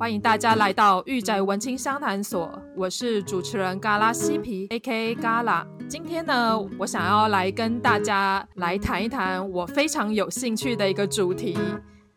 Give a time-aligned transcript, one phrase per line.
[0.00, 5.14] 欢迎大家来到御宅文青相谈所，我是主持人嘎拉西皮，A.K.A.
[5.14, 5.66] 嘎拉。
[5.86, 11.58] 今天呢，我想要来跟大家来谈一谈我非常有兴趣的一个主题。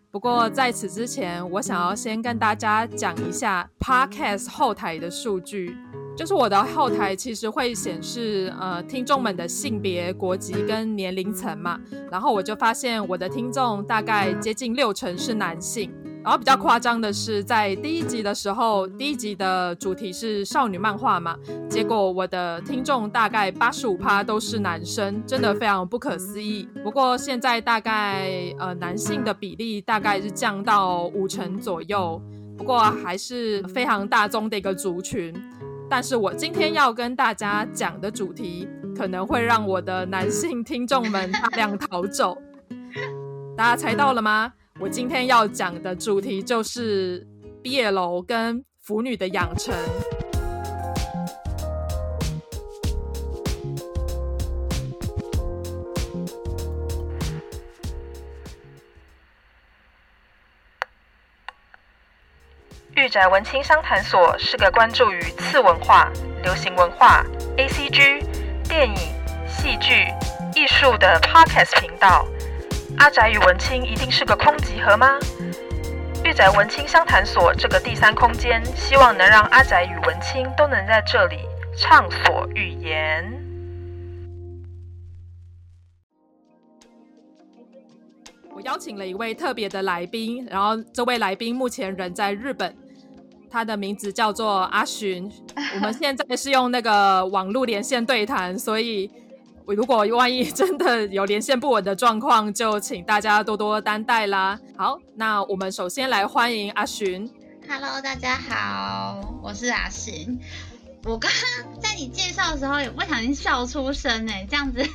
[0.09, 5.75] 不过在此之前，我想要先跟大家讲一下 Podcast 后台的数据，
[6.15, 11.77] 就是我的后台其实会显示呃听众们的性别、国籍跟年龄层嘛，
[12.09, 15.93] 然后我就发现我的听众大概接近六成是男性。
[16.23, 21.37] 然后比较夸张的是，在第一集的时候，第一集的主题是少女漫画嘛，
[21.69, 26.65] 结果我的听众大概八十五趴都是男生，真的非常不可思议。
[26.81, 32.21] 不过现在大概呃男性的比例大概是降到五成左右，
[32.57, 35.33] 不过还是非常大众的一个族群。
[35.89, 38.65] 但是我今天要跟大家讲的主题，
[38.97, 42.37] 可能会让我的男性听众们大量逃走。
[43.57, 44.53] 大家猜到了吗？
[44.79, 47.25] 我今天要讲的主题就是
[47.61, 49.73] 毕业楼跟腐女的养成。
[62.95, 66.11] 御宅文青商谈所是个关注于次文化、
[66.43, 67.23] 流行文化、
[67.57, 68.25] ACG、
[68.67, 68.95] 电影、
[69.47, 70.07] 戏剧、
[70.55, 72.25] 艺术的 Podcast 频道。
[72.97, 75.19] 阿宅与文青一定是个空集合吗？
[76.23, 81.39] 御宅文青相谈所这个第三空间，希望能让阿宅与文青都能在这里
[81.75, 83.29] 畅所欲言。
[88.55, 92.73] 我邀请了一位特别的来宾，然后这位来宾目前人在日本，
[93.49, 95.29] 他的名字叫做阿寻。
[95.75, 99.11] 我们现在是用那个网络连线对谈，所以。
[99.67, 104.59] 如果万一真的有连线不稳的状况，就请大家多多担待啦。
[104.75, 107.29] 好，那我们首先来欢迎阿寻。
[107.67, 110.37] Hello，大家好，我是阿寻。
[111.05, 114.85] 我刚刚在你介绍的时候，也不小心笑出声哎，这样子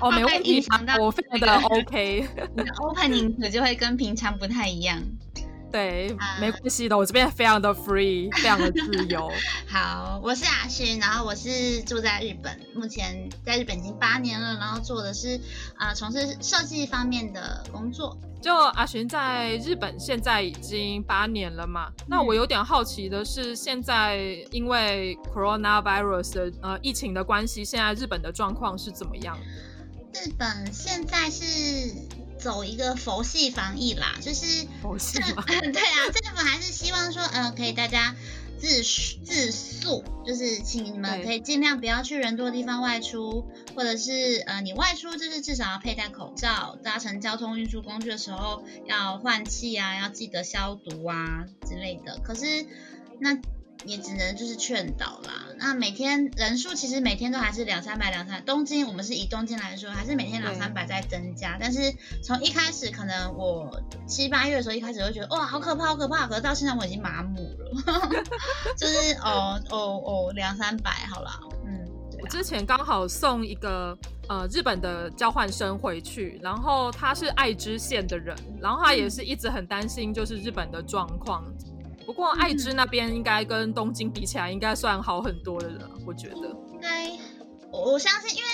[0.00, 0.62] 哦， 没问题，
[1.00, 2.28] 我非常的 OK。
[2.56, 4.98] 你的 opening 就会跟平常不太一样。
[5.70, 9.30] 对，没关系的，我这边非常的 free，非常的自由。
[9.68, 15.36] 好，我是阿寻，然后我是住在日本，目前在日本已经八年了，然后做的是
[15.76, 18.16] 啊、呃，从事设计方面的工作。
[18.42, 21.88] 就阿寻在日本现在已经八年了嘛？
[21.98, 24.18] 嗯、那我有点好奇的是，现在
[24.50, 29.38] 因为 coronavirus 的呃疫情的关系，现在日本的状况是怎么样？
[30.14, 31.94] 日本现在是。
[32.40, 38.16] 走一个佛系防疫啦，就是佛系嘛， 对啊，政府还是希望说，呃，可以大家
[38.58, 43.46] 自自诉，就是请你们可以尽量不要去人多的地方外出，
[43.76, 52.18] 或者是呃，你外出就是至少要佩戴口罩，搭乘交通运输工具的时候要换气啊，要记得消毒啊之类的。
[52.24, 52.66] 可是
[53.20, 53.38] 那。
[53.84, 55.46] 也只能就是劝导啦。
[55.58, 58.40] 那每天人数其实每天都还是两三百两三百。
[58.42, 61.56] 东京我们是以东京来说，还是每天两三百在增加。
[61.60, 61.92] 但是
[62.22, 67.82] 从一开始可能我七八月的时候，一开始会觉得哇好可怕好可怕，可是到现在我已经麻木了，
[68.76, 71.30] 就是哦哦哦两三百好了。
[71.66, 71.86] 嗯，
[72.22, 73.96] 我之前刚好送一个
[74.28, 81.44] 呃日本的交换生回去，然后他是爱知县的人，然后他也是一直很担心就是日本的状况。
[82.06, 86.48] 不过爱知那边应该跟东京比起来，应该算好很多的了，我觉得。
[86.72, 87.10] 应该，
[87.70, 88.48] 我相信，因为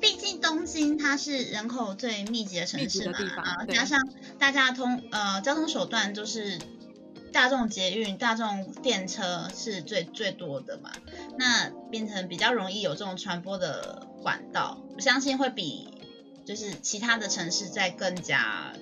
[0.00, 4.00] 毕竟东京它是人口最密集的城市嘛，啊，加上
[4.38, 6.58] 大家通呃交通手段就是
[7.32, 10.90] 大众捷运、大众电车是最最多的嘛，
[11.38, 15.88] 那变成比较容易有这种传播的管道，我相信会比
[16.44, 18.72] 就是其他的城市再更加。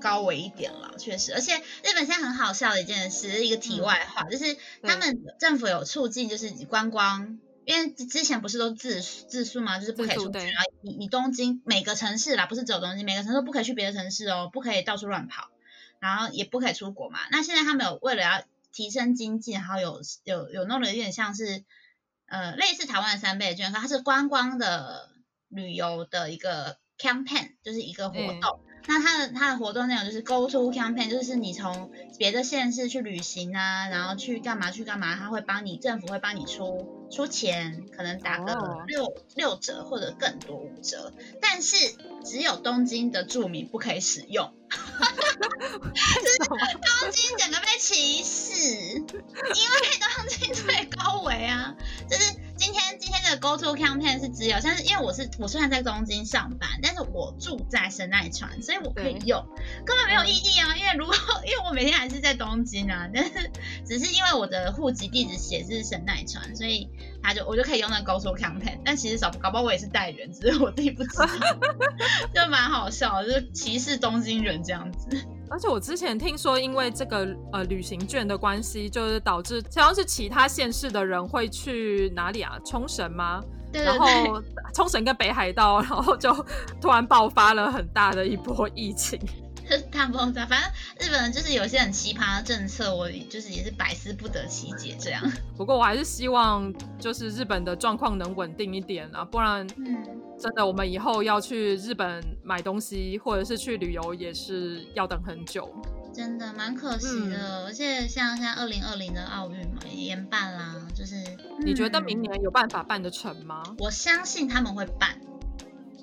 [0.00, 15.48] 高维一点了，确实，而且日本现在很好笑的一件事，一个题外话，嗯、就是他们政府有促进，就是观光，因为之前不是都自自述嘛，就是不可以出去，然后你你东京每个城市啦，不是只有东京，每个城市都不可以去别的城市哦，不可以到处乱跑，
[16.00, 17.20] 然后也不可以出国嘛。
[17.30, 21.64] 那现在他们有为了要提升经济，然后有有有弄得有点像是
[22.26, 25.08] 呃类似台湾的三倍券，它是观光的
[25.48, 28.60] 旅游的一个 campaign，就是一个活动。
[28.68, 38.54] 嗯那它的它的活动内容就是 Go to campaign，就是你从别的县市去旅行啊，然后去干嘛去干嘛，他会帮你政府会帮你出出钱，可能打个
[38.86, 39.16] 六、oh.
[39.34, 41.76] 六折或者更多五折，但是
[42.24, 45.14] 只有东京的住民不可以使用，哈哈
[47.00, 49.06] 东京整个被歧视，因为
[49.98, 51.74] 东京最高维啊，
[52.08, 52.34] 就是
[52.64, 52.82] 今天。
[53.04, 59.44] 今天这个 Go To Campaign 是只有，像是因为我是我虽然在东京上班，但是我住在神奈川，所以我可以用，
[59.84, 60.74] 根本没有意义啊。
[60.74, 61.14] 因为如果
[61.44, 63.50] 因为我每天还是在东京啊，但是
[63.84, 66.88] 只是因为我的户籍地址写是神奈川，所以
[67.22, 68.78] 他就我就可以用那个 Go To Campaign。
[68.86, 71.26] 但其实搞搞不好我也是代人，只是我自己不知道，
[72.34, 75.26] 就蛮好笑，就是歧视东京人这样子。
[75.50, 82.58] 而且我之前听说，因为这个呃旅行券的关系，就是导致好像是其他县市的人会去哪里啊？
[82.64, 83.42] 冲绳吗？
[83.72, 84.42] 对对对，然后
[84.72, 86.32] 冲绳跟北海道，然后就
[86.80, 89.20] 突然爆发了很大的一波疫情。
[89.90, 95.22] 大爆炸，反正日本人就是有些很奇葩的政策，我就是也是百思不得其解这样。
[95.56, 99.66] 不过我还是希望就是日本的状况能稳定一点啊，不然
[100.38, 105.74] 真的我们以后要去日本买东西或者是去旅游也是要等很久。
[106.12, 113.62] 真的蛮可惜的，嗯、而且像现在二零二零的奥运嘛也延办啦，就是、嗯、你觉得明年有办法办得成吗？
[113.78, 115.18] 我相信他们会办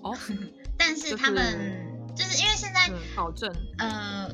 [0.02, 0.18] 哦，
[0.78, 1.90] 但是他们。
[2.16, 4.30] 就是因为现在，嗯、保证，呃，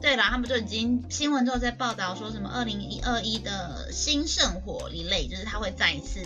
[0.00, 6.20] 对啦，他们就已经新闻都在报道说什么二零一二一的新圣火一类，就是他会再一次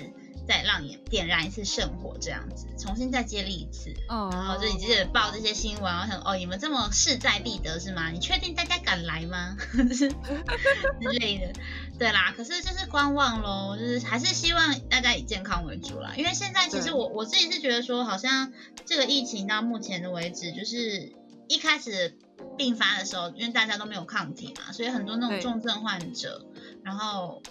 [0.47, 3.93] 再让你点燃一次圣火这样子，重新再接力一次。
[4.09, 4.31] 哦。
[4.33, 8.11] 然后就你记得报这些新闻，然后想哦，你们这么势在必得是吗？
[8.11, 9.57] 你确定大家敢来吗？
[9.77, 11.53] 就 是之类的。
[11.99, 16.13] 对啦，可是就是观望喽，就是还是希望大家以健康为主啦。
[16.17, 18.53] 因为现在其实我我自己是觉得说，好像
[18.85, 21.13] 这个疫情到目前的为止，就是
[21.49, 22.19] 一开始
[22.59, 26.45] 病发的时候，因为大家都没有抗体嘛，所以很多那种重症患者，
[26.85, 27.43] 然后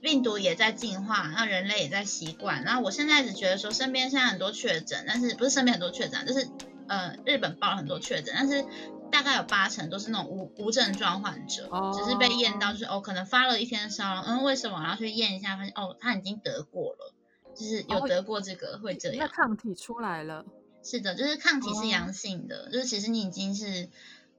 [0.00, 2.64] 病毒也在进化，那人类也在习惯。
[2.64, 6.48] 然后我现在只觉得说，身边现在很多确诊，但是不是身边很多确诊，就是
[6.88, 8.64] 呃日本报了很多确诊，但是。
[9.10, 11.96] 大概有八成都是那种无无症状患者，oh.
[11.96, 14.82] 只是被验到就是哦，可能发了一天烧，嗯，为什么？
[14.82, 17.14] 然后去验一下，发现哦，他已经得过了，
[17.56, 18.82] 就是有得过这个、oh.
[18.82, 19.26] 会这样。
[19.26, 20.44] 那抗体出来了？
[20.84, 22.72] 是的，就是抗体是阳性的，oh.
[22.74, 23.88] 就是其实你已经是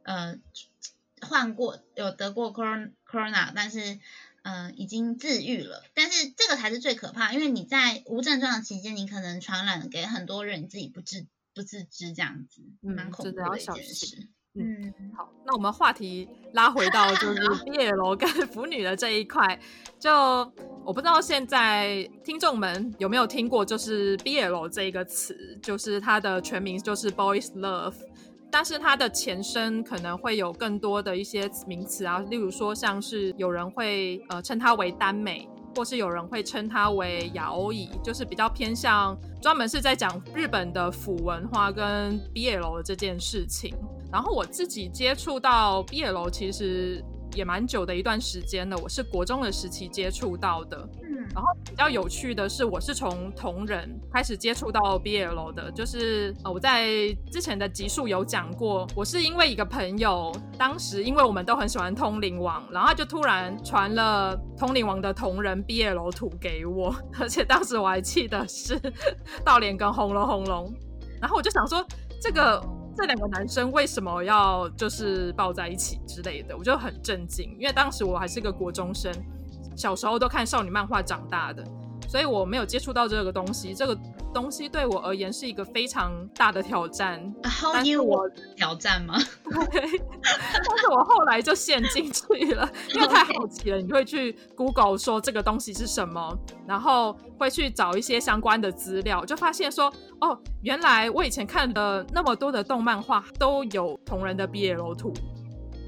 [0.03, 0.35] 呃
[1.27, 3.99] 患过有得过 corona，但是
[4.49, 5.83] 呃已经自愈了。
[5.93, 14.27] 但是这个才是最可怕，因为你在无症状的期间，你可能传染给很多人，你自己不自不自知，这样子蛮恐怖的一件事。
[14.55, 19.57] 嗯，好，那我们话题拉回到就是 BL 跟腐女的这一块，
[19.99, 20.11] 就
[20.83, 27.93] 我不知道现在听众们有没有听过，就是 BL 这一个词，就是它的全名就是 Boys Love，
[28.51, 35.47] 但是它的前身可能会有更多的一些名词啊，例如说像是有人会呃称它为耽美。
[35.75, 43.75] 或是有人会称它为亚欧乙，就是比较偏向专门是在讲日本的腐文化跟 BL 的这件事情。
[44.11, 50.77] 然后我自己接触到 BL，其实也蛮久的一段时间了，我是国中的时期接触到的。
[51.03, 56.89] 嗯然后比较有趣的是，我是从同人开始接触到 BL 的，就是呃我在
[57.31, 68.79] 之前的集数有讲过，我是因为一个朋友，当时因为我们都很喜欢通灵王，然后他就突然传了通灵王的同人 BL 图给我， 而且当时我还记得是
[69.45, 70.73] 道脸跟轰隆轰隆，
[71.21, 71.85] 然后我就想说，
[72.19, 72.59] 这个
[72.99, 79.09] 这两个男生为什么要就是抱在一起之类的，我就很震惊，因为当时我还是个国中生。
[79.77, 81.63] 小时候都看少女漫画长大的，
[82.09, 83.73] 所以我没有接触到这个东西。
[83.73, 83.97] 这个
[84.33, 87.33] 东西对我而言是一个非常大的挑战。
[87.43, 89.15] How you 我挑战吗？
[89.71, 89.81] 对，
[90.21, 105.13] 但是我后来就陷进去了， 因为太好奇了，你会去 Google 说这个东西是什么，然后会去找一些相关的资料，就发现说，哦，原来我以前看的那么多的动漫画都有同人的 BL 图，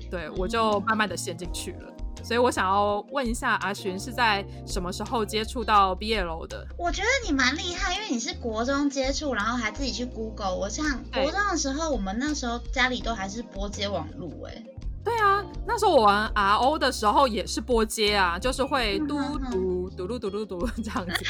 [0.10, 1.91] 对，我就慢慢的陷进去了。
[2.24, 6.66] 所以我想要问一下阿寻是在什么时候接触到 BL 的？
[6.78, 10.56] 我觉得你蛮厉害，因为你是国中接触，然后还自己去 Google。
[10.56, 14.64] 我像国中的时候，我们那时候家里都还是拨接网路哎。
[15.04, 19.18] 对啊，那时候我玩 RO 的时候也是拨接啊，就是会嘟
[19.52, 21.26] 嘟嘟嘟嘟嘟嘟这样子。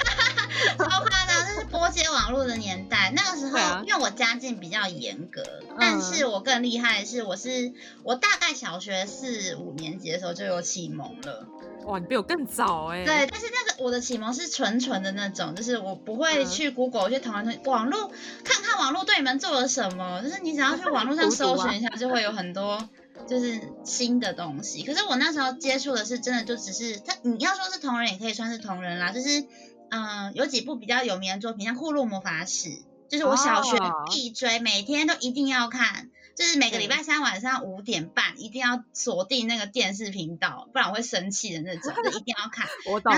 [0.77, 3.13] 超夸张，这是拨接网络的年代。
[3.15, 7.73] 那个时候，啊、因为我家境比较严格，嗯、但是我更厉害的是，我是
[8.03, 11.47] 我大概小学四五年级的时候就有启蒙了。
[11.85, 13.05] 哇，你比我更早哎、欸。
[13.05, 18.11] 对，但是那个我的启蒙是纯纯的那种，就是我不会去 Google 去同人网络
[18.43, 22.87] 看看网络对你们做了什么，就是你只要去网络上 搜寻一下，就会有很多
[23.27, 24.83] 就是新的东西。
[24.83, 29.45] 可是我那时候接触的是真的就只是他，你要说是同人也可以算是同人啦，就是。
[29.93, 32.69] 嗯，有几部比较有名的作品，像《库洛魔法使》，
[33.09, 33.77] 就是我小学
[34.09, 34.61] 必追，oh.
[34.61, 42.69] 每天都一定要看，就是每个礼拜三晚上五点半一定要锁定那个电视频道，不然我会生气的那种，就一定要看。
[42.89, 43.13] 我懂。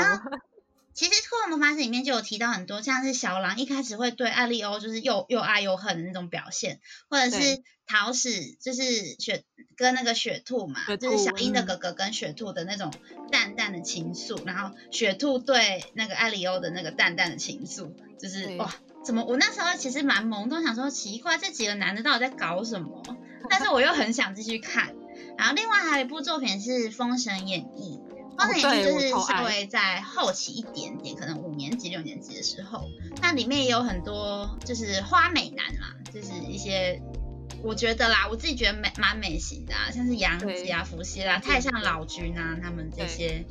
[0.94, 8.84] 其实《库洛魔法使》里面就有提到很多，像是小狼一开始会对艾利欧就是又又爱又恨的那种表现，或者是桃矢就是
[9.20, 9.44] 雪
[9.76, 12.94] 跟那个雪兔嘛，兔就是小樱的哥哥跟雪兔的那种
[13.32, 18.74] 淡淡的情愫，然后雪兔对那个艾利欧的那个淡淡的情愫，就是哇，
[19.04, 23.04] 怎么我那时候其实蛮懵都，想说奇怪这几个男的到底在搞什么，
[23.50, 24.96] 但是我又很想继续看。
[25.38, 28.00] 然后另外还有一部作品是《封神演义》。
[28.38, 32.90] 《封神演义》就是稍微在后期一点点，可能五年级、六年级的时候，
[33.22, 37.02] 那里面也有很多就是花美男嘛，就是一些
[37.64, 43.46] 我觉得啦，我自己觉得美蛮美型的啊，像是杨吉啊、伏羲啦、太上老君啊，他们这些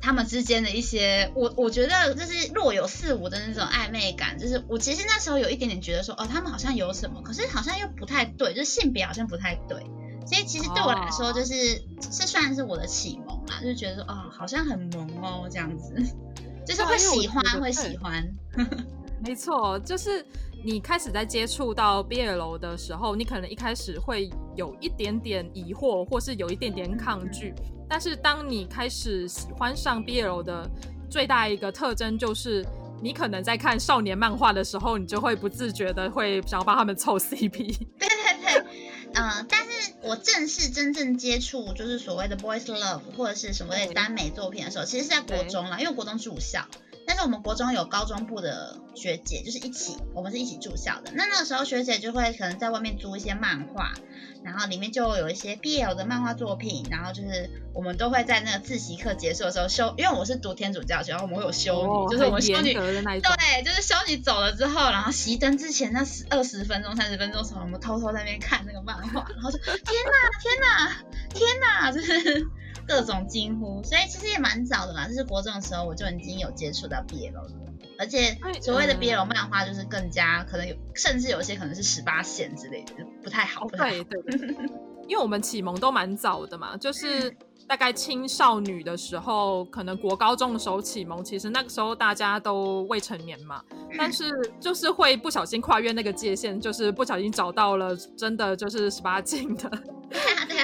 [0.00, 9.84] 他们之间的一些，我我觉得就是若有似无的那种暧昧感，就是我其实那时候有一点点觉得说，哦，他们好像有什么，可是好像又不太对，就是性别好像不太对。
[10.28, 15.94] 所以其实对我来说，就是是算是我的启蒙啦，就觉得说，哦，好像很萌哦，这样子，
[16.66, 18.26] 就是会喜欢，会喜欢。
[19.24, 20.24] 没错，就是
[20.62, 27.54] 你开始在接触到 BL 的时候，你可能一开始会有一点点疑惑，或是有一点点抗拒。
[27.88, 30.68] 但是当你开始喜欢上 BL 的
[31.08, 32.66] 最大一个特征，就是
[33.00, 37.48] 你可能在看少年漫画的时候，你就会不自觉的会想要帮他们凑 CP。
[37.98, 38.35] 对对对。
[39.14, 46.66] 嗯、呃，但是我正式真正接触就是所谓的 boys love 或者是什么的耽美作品的时候，其实是在国中啦，因为国中住校。
[47.08, 51.12] 但是我们国中有高中部的学姐，就是一起，我们是一起住校的。
[51.14, 53.94] 那那个时候学姐就会可能在外面租一些漫画，
[54.46, 70.96] 然后里面就有一些 BL 的漫画作品，然后就是我们都会在那个自习课结束的时候修，因为我是读天主教学，然后我们会有修女，哦、就是我们修女，对，就是修女走了之后，然后熄灯之前那十二十分钟、三十分钟的时候，我们偷偷在那边看那个漫画，然后就天哪，天哪，
[71.34, 72.46] 天哪，就是。
[72.88, 75.08] 各种惊呼，所以其实也蛮早的啦。
[75.08, 77.50] 就是国中的时候，我就已经有接触到 BL 了，
[77.98, 83.66] 而且所谓的 BL 漫画就是更加可能有，甚至有些可能是十八线之类的，不太好。
[83.66, 84.04] 不太好。
[84.04, 84.48] 对对，
[85.08, 87.34] 因为我们启蒙都蛮早的嘛，就是
[87.66, 93.62] 大概青少女的时候，可能国高中的时候启蒙，其实那个时候大家都未成年嘛，
[93.96, 99.70] 但是就是会不小心跨越那个界限，就是不小心找到了真的就是十八禁的。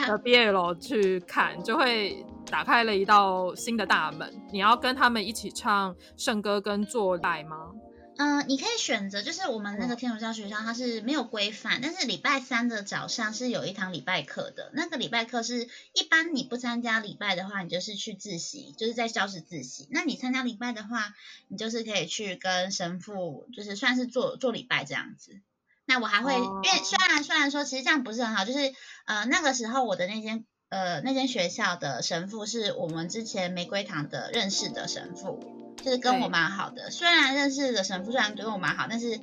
[0.06, 4.46] 的 BL 去看，就会打开了一道新的大门。
[4.52, 7.72] 你要跟他们一起唱圣歌跟做拜吗？
[8.18, 14.70] 嗯、呃，你可以选择，就是我们那个天主教学校它是没有规范，但是礼拜三的早上是有一堂礼拜课的。
[14.74, 19.88] 那个礼拜课是一般你不参加礼拜的话，你就是去自习，就是在教室自习。
[19.90, 21.14] 那你参加礼拜的话，
[21.48, 25.40] 你就是可以去跟神父，就是算是做做礼拜这样子。
[25.86, 28.74] 那我还会，因为虽然虽然说其实这样不是很好，就是
[29.06, 35.38] 呃那个时候我的那间呃那间学校的神父是我们之前玫瑰堂的认识的神父，
[35.76, 36.90] 就是跟我蛮好的。
[36.90, 39.20] 虽然认识的神父虽然对我蛮好，但是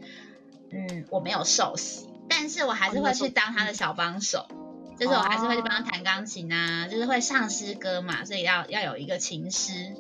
[0.72, 4.48] 嗯我没有受洗，但是我还是会去当他的小帮手，
[5.00, 9.96] 就是我还是会去帮他弹钢琴啊，就是会唱诗歌嘛，所以要要有一个琴师。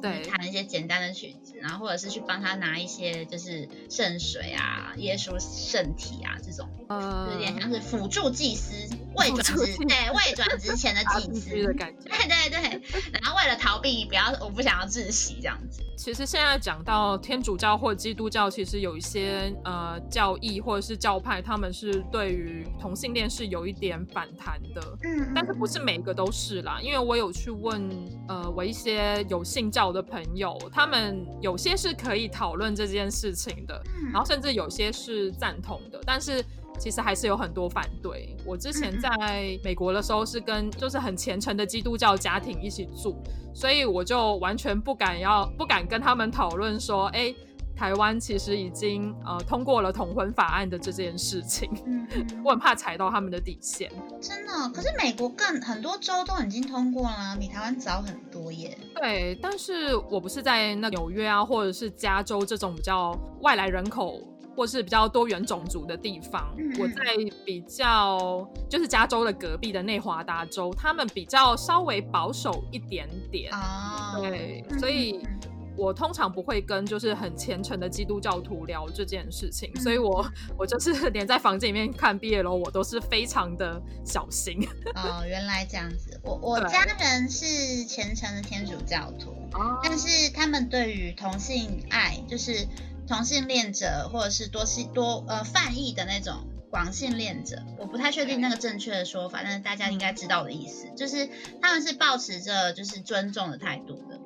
[0.00, 8.74] 对，弹一些简单的曲子，然后或者是去帮他拿一些就是圣水啊、耶稣圣体啊这种，呃，有点像是辅助祭司，
[9.16, 12.82] 未转职， 对，未转职前的祭司的感觉，对对对。
[13.12, 15.82] 然后为了逃避，不要，我不想要窒息这样子。
[15.96, 27.88] 其实现在讲到天主教或基督教，其实有一些呃教义或者是教派，他们是对于同性恋是有一点反弹的，嗯，但是不是每个都是啦，因为我有去问
[28.26, 33.80] 呃我一些有信教的朋友，他们有些是可以讨论这件事情的，
[34.12, 36.44] 然后甚至有些是赞同的，但是
[36.82, 38.36] 其实还是有很多反对。
[38.44, 43.14] 我之前在美国的时候是跟就是很虔诚的基督教家庭一起住，
[43.54, 47.32] 所以我就完全不敢要不敢跟他们讨论说，哎。
[47.74, 52.06] 台湾其实已经呃通过了同婚法案的这件事情，嗯，
[52.44, 53.90] 我很怕踩到他们的底线。
[54.20, 58.76] 真的，可是美国更很多州都已经通过了，比台湾早很多耶。
[58.94, 64.20] 对，但是我不是在那纽约啊，或者是加州这种比较外来人口
[64.56, 67.02] 或是比较多元种族的地方，嗯，我在
[67.44, 73.52] 比较就是加州的隔壁的内华达州，他们比较稍微保守一点点。
[73.52, 75.20] 哦，对，所以。
[75.24, 75.38] 嗯
[75.74, 80.22] 我通常不会跟就是很虔诚的基督教徒聊这件事情，嗯、所以我
[80.58, 84.60] 我就是 连在房间里面看 BL 我都是非常的小心。
[84.94, 89.34] 哦，原来这样子，我我家人是虔诚的天主教徒，
[89.82, 92.68] 但是他们对于同性爱，就是
[93.06, 101.28] 同性恋者或者是多性多呃泛义的那种广性恋者，我不太确定那个正确的说法，但是大家应该知道的意思，就是
[101.60, 104.20] 他们是保持着就是尊重的态度的。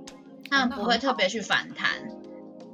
[0.48, 1.90] 他们不会特别去反弹。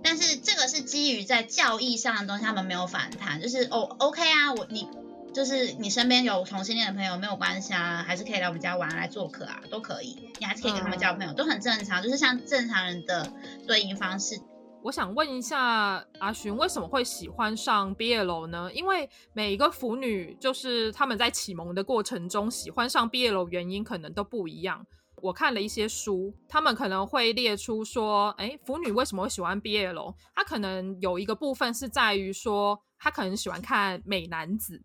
[0.05, 4.89] 但是这个是基于在教义上的东西，他们没有反弹，就是哦，OK 啊，我你
[5.33, 13.33] 就是你身边有同性恋的朋友没有关系啊，还是可以来我们家玩来做客啊，都可以，你还是可以跟他们交朋友，嗯、都很正常，就是像正常人的
[13.67, 14.41] 对应方式。
[14.83, 18.69] 我想问一下阿寻，为什么会喜欢上 BL 呢？
[18.75, 24.85] 因为每一个腐女，就是他们在启蒙的过程中喜欢上 BL 原因可能都不一样。
[25.23, 30.15] 我看了一些书，他们可能会列出说，哎，腐女为什么会喜欢 BL？
[30.35, 34.83] 他可能有一个部分是在于说，他可能喜欢看美男子，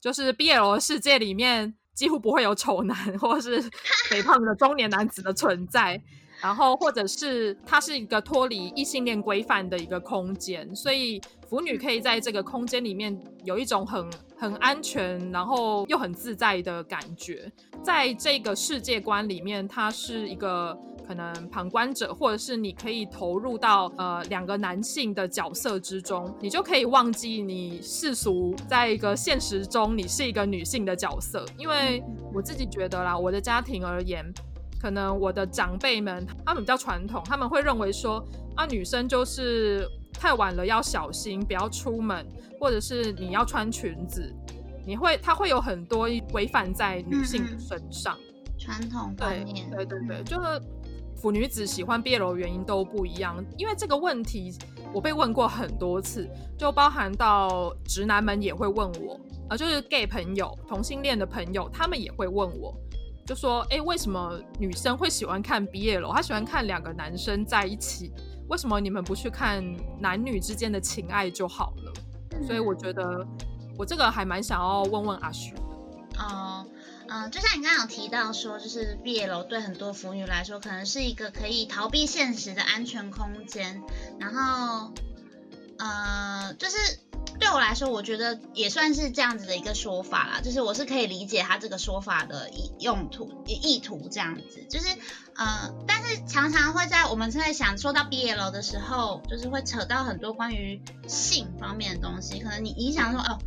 [0.00, 3.60] 就是 BL 的世界里面几乎不会有丑男或是
[4.08, 6.00] 肥胖的中年男子的存在。
[6.42, 17.50] 然后，或者是它是一个脱离异性恋规范的一个空间，所以腐女可以在这个空间里面有一种很很安全，然后又很自在的感觉。
[17.82, 31.44] 在这个世界观里面，它是一个可能旁观者，或者是你可以投入到呃两个男性的角色之中，你就可以忘记你世俗在一个现实中你是一个女性的角色。
[31.58, 34.24] 因为我自己觉得啦，我的家庭而言。
[34.80, 38.24] 可能我的长辈们，他们比较传统，他们会认为说，
[38.56, 42.26] 啊，女生就是太晚了要小心，不要出门，
[42.58, 44.34] 或者是你要穿裙子，
[44.86, 48.16] 你会，他会有很多规范在女性身上。
[48.58, 50.60] 传统观念，对对对对，就是
[51.16, 54.54] 腐女子喜欢 BL 的原因都不一样，因为这个问题
[54.94, 62.74] 我被问过很多次，就包含到直男们也会问我，啊，就是 gay 朋友、同性恋的朋友，他们也会问我。
[63.30, 66.12] 就说，哎，为什么女生会喜欢看 BL？
[66.12, 68.10] 她喜欢看两个男生在一起，
[68.48, 69.64] 为什么你们不去看
[70.00, 71.92] 男女之间的情爱就好了？
[72.32, 73.24] 嗯、所以我觉得，
[73.78, 75.60] 我这个还蛮想要问问阿徐的。
[76.18, 76.66] 哦，
[77.06, 83.80] 嗯、呃，就像你刚刚有提到说，就是 BL 对很多腐女来说，可能是一个可以逃避现实的安全空间，
[84.18, 84.92] 然后，
[85.78, 86.98] 呃，就是。
[87.40, 94.86] 对我来说，我觉得也算是这样子的一个说法啦，就是我是可以理解他这个说法的意用途、意图这样子，就是
[95.34, 103.38] 呃，但是常常会在我们在想说到 BL 的时候，就是会扯到很多关于性方面的东西，可能你你想说哦，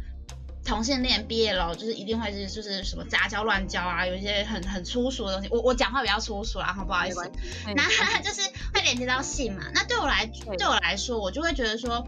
[0.65, 7.31] 同性恋毕业楼就是一定会是就是什么杂交乱交啊，有一些很很粗俗的东西，我我讲话比较粗俗啦，好不好意思？
[7.75, 7.83] 那
[8.21, 8.41] 就是
[8.73, 10.25] 会连接到性嘛，那对我来
[10.57, 12.05] 对我来说，我就会觉得说。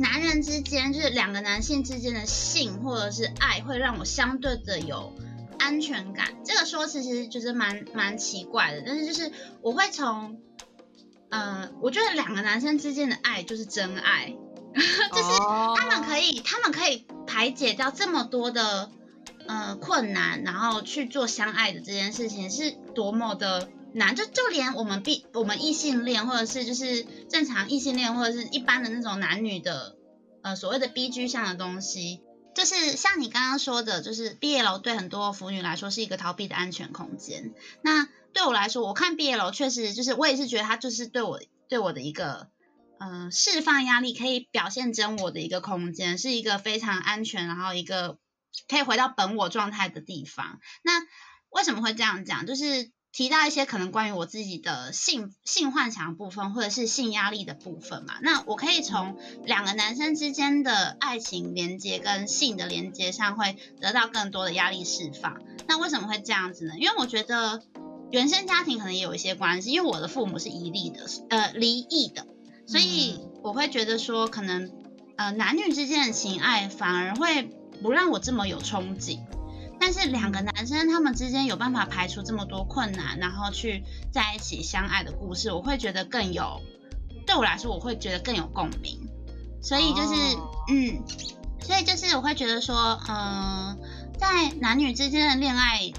[0.00, 5.12] 男人之间就是两个男性之间的性或者是爱，会让我相对的有
[5.58, 6.34] 安全感。
[6.42, 10.40] 这个说其实就是蛮蛮奇怪的，但是就是我会从，
[11.28, 14.34] 呃，我觉得两个男生之间的爱就是真爱，
[14.74, 15.38] 就是
[15.76, 18.90] 他们可以他们可以排解掉这么多的
[19.46, 23.68] 呃困难，然后去做相爱的这件事情是多么的。
[23.92, 29.96] 男，就就连我们异我们异性恋，或者是就是正常异性恋，或者是一般的那种男女的，
[30.42, 32.20] 呃，所谓的 BG 向的东西，
[32.54, 37.52] 就是像你刚刚说的，就是 BL 对很多腐女来说是一个逃避的安全空间。
[37.82, 42.48] 那对我来说，我看 BL 确实就是我也是觉得它就是对我对我的一个，
[42.98, 48.18] 呃，释放压力可以表现真我的一个空间，是一个非常安全，然后一个
[48.68, 50.60] 可以回到本我状态的地方。
[50.82, 51.02] 那
[51.48, 52.46] 为什么会这样讲？
[52.46, 52.92] 就是。
[53.12, 65.40] 提到一些可能关于我自己的性性幻想的部分，或者是性压力的部分嘛，那我可以从两个男生之间的爱情连接跟性的连接上，会得到更多的压力释放。
[65.66, 66.74] 那为什么会这样子呢？
[66.78, 67.62] 因为我觉得
[68.12, 72.26] 原生家庭可能也有一些关系，因为我的父母是离异的，呃，离异的，
[72.66, 74.70] 所以我会觉得说，可能
[75.16, 77.42] 呃男女之间的情爱反而会
[77.82, 79.20] 不让我这么有憧憬。
[79.80, 86.60] 但是两个男生他们之间有办法排除这么多困难，然后去在一起相爱的故事，我会觉得更有，
[87.26, 89.08] 对我来说我会觉得更有共鸣。
[89.62, 90.70] 所以就是，oh.
[90.70, 91.02] 嗯，
[91.60, 93.78] 所以就是我会觉得说，嗯、呃，
[94.18, 95.92] 在男女之间的恋爱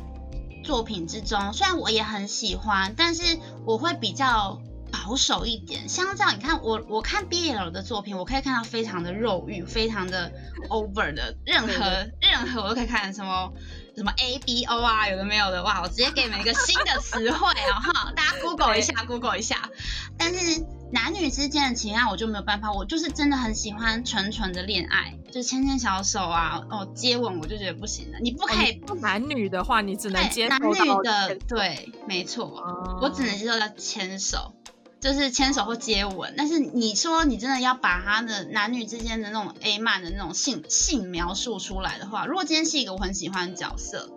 [0.63, 4.61] 作品之中，虽然我也很喜欢，但是我会比较。
[4.91, 10.31] 保守一点，像这样你看我，我看 BL 的作品，我可以看到非常的肉欲，非常的
[10.69, 11.83] over 的，任何
[12.19, 13.51] 任何我都可以看什么
[13.95, 19.69] 什么 ABO 啊，有的没有的，哇，我直接给你们一个新的词汇哦哈， 大家 Google 一下，Google 一下。
[20.17, 34.53] 但是男女之间的情爱我就没有办法，我就是真的很喜欢纯纯的恋爱，就牵牵小手啊，哦，接吻我就觉得不行了，你不可以、哦、男女的话，你只能接受男女的，对，没错，哦、我只能接受到牵手。
[35.01, 44.11] 就是牵手或接吻，但是你说你真的要把他的男女之间的那种 A 漫的那种性性描述出来的话，如果今天是一个我很喜欢的角色，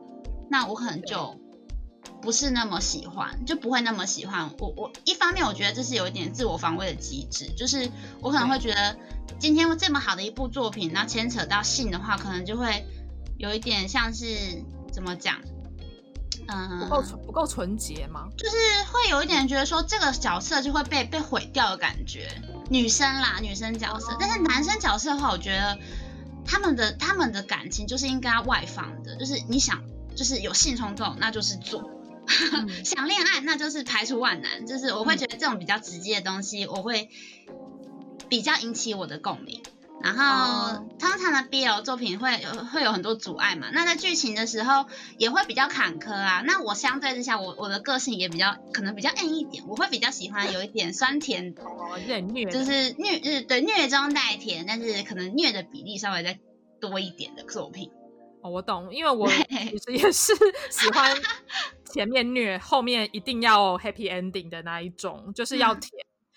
[0.50, 1.40] 那我可能就
[2.20, 4.50] 不是那么喜欢，就不会那么喜欢。
[4.58, 8.94] 我我一方面我觉得这是有一点自我防卫的机制，就是我可能会觉得
[9.38, 12.84] 今天这么好的一部作品，那牵扯到性的话，可能就会
[13.38, 14.26] 有一点像是
[14.92, 15.40] 怎么讲，
[16.48, 18.28] 嗯，不够纯不够纯洁吗？
[18.36, 18.56] 就是
[18.92, 22.28] 会有一点觉得说这个角色就会被被毁掉的感觉。
[22.70, 25.78] 女生啦，女生角色，但是男生角色的话，我觉得
[26.44, 29.82] 他们的他们的感情就是应该外放的，就是你想。
[30.16, 31.82] 就是有性冲动，那就是做；
[32.54, 34.64] 嗯、想恋爱，那就是排除万难。
[34.64, 37.10] 就是我会觉得这种比较直接的东西，我会
[38.28, 39.60] 比较引起我的共鸣。
[40.04, 44.84] 然后通常的 BL 作品会有会有很多阻碍嘛，那在剧情的时候
[45.16, 46.42] 也会比较坎坷啊。
[46.46, 56.38] 那我相对之下，我我的个性也比较可能比较硬一点，我会比较喜欢有一点酸甜， 哦，有点虐，就是虐，是对虐中带甜，但是可能虐的比例稍微再
[56.82, 57.90] 多一点的作品。
[58.42, 60.34] 哦，我懂，因为我其实也是
[60.70, 61.16] 喜欢
[61.90, 65.90] 前面虐，后面一定要 happy ending 的那一种，就是要甜，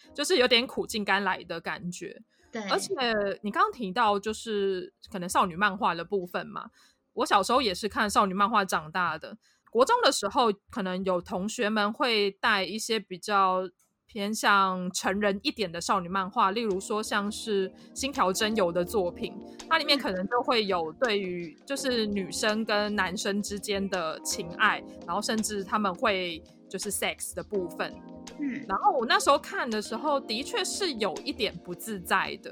[0.06, 2.22] 嗯、就是有点苦尽甘来的感觉。
[2.52, 2.94] 对，而且
[3.42, 6.70] 你刚刚提到就是可能少女漫画的部分嘛，
[7.14, 9.38] 我小时候也是看少女漫画长大的。
[9.70, 13.70] 国中的时候，可能有同学们会带一些比较。
[14.10, 19.34] 偏向成人一点的少女漫画，例如说像是新条真由的作品，
[19.70, 27.94] 它里面可能就会有对于就是女生跟男生之间的情爱，然后甚至他们会就是 sex 的部分。
[28.40, 32.52] 嗯，然后我那时候看的时候，的确是有一点不自在的。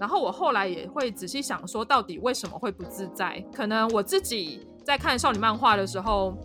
[0.00, 3.44] 然后我后来也会仔细想说，到底为什么会不自在？
[3.54, 6.36] 可能我自己在看少女漫画的时候。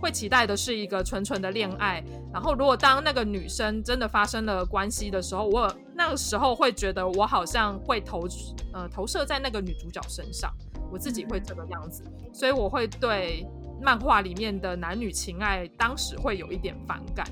[0.00, 8.26] 会期待的是一个纯纯的恋爱，然后如果当那个女生真的发生了关系的时候，我那个时候会觉得我好像会投
[8.74, 10.52] 呃投射在那个女主角身上，
[10.92, 12.02] 我自己会这个样子，
[12.34, 13.46] 所以我会对
[13.84, 17.26] 漫画里面的男女情爱当时会有一点反感，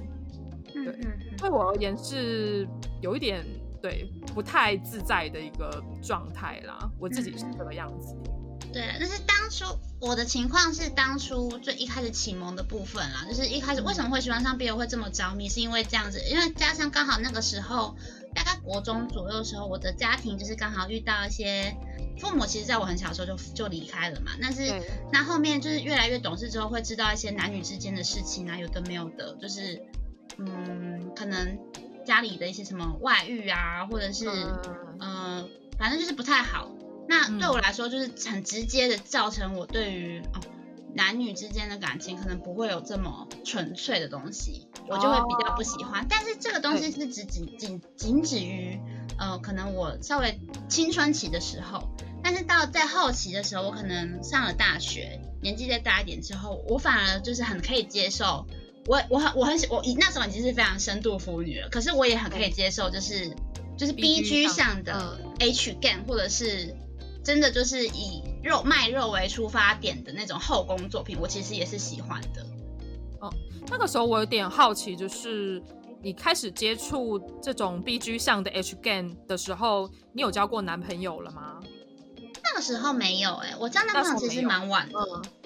[0.72, 0.94] 对，
[1.38, 2.68] 对我而言是
[3.00, 3.42] 有一点
[3.80, 8.14] 对不太自在的一个状态啦，我自己是这个样子。
[8.72, 9.64] 对，就是当初
[10.00, 17.96] 我的情况是当初最一开始启蒙的部分啦，就是一开始为什么会喜欢上 BL 会这么着迷，是因为这样子，因为加上刚好那个时候
[18.34, 21.76] 大概国中左右的时候，我的家庭就是刚好遇到一些
[22.18, 24.72] 父母，其实在我很小的时候就就离开了嘛，但是
[25.12, 29.82] 那后面就是越来越懂事之后，会知道一些男女之间的事情啊，有的没有的，就是
[30.38, 31.58] 嗯，可能
[32.04, 36.70] 家里的一些什么外遇啊，或者是嗯、呃，反正就是不太好。
[37.08, 40.40] 那对我来说，就是很直接的造成我对于哦
[40.94, 46.06] 男女之间的感情可能不会有这么纯粹的东西，我就会比较不喜欢。
[46.08, 48.78] 但是这个东西是只仅仅仅止于
[49.18, 51.88] 呃可能我稍微青春期的时候，
[52.22, 58.46] 但是到在后期的时候，我可能上了大学，年纪再大一点之后，我反而就是很可以接受。
[58.86, 63.34] 我我很我很喜我那时候已经是非常深度腐女了，可是我也很可以接受，就是
[63.78, 66.74] 就是 B G 上的 H game 或者是。
[67.24, 72.44] 真的就是以肉卖肉为出发点的那种后宫作品，我其实也是喜欢的。
[73.20, 73.32] 哦，
[73.68, 75.62] 那个时候我有点好奇，就是
[76.02, 81.60] 你开始接触这种 BG 向的 H game 的时候，你有交过男朋友了吗？
[82.44, 84.98] 那个时候没有哎、欸，我交男朋友其实蛮晚的。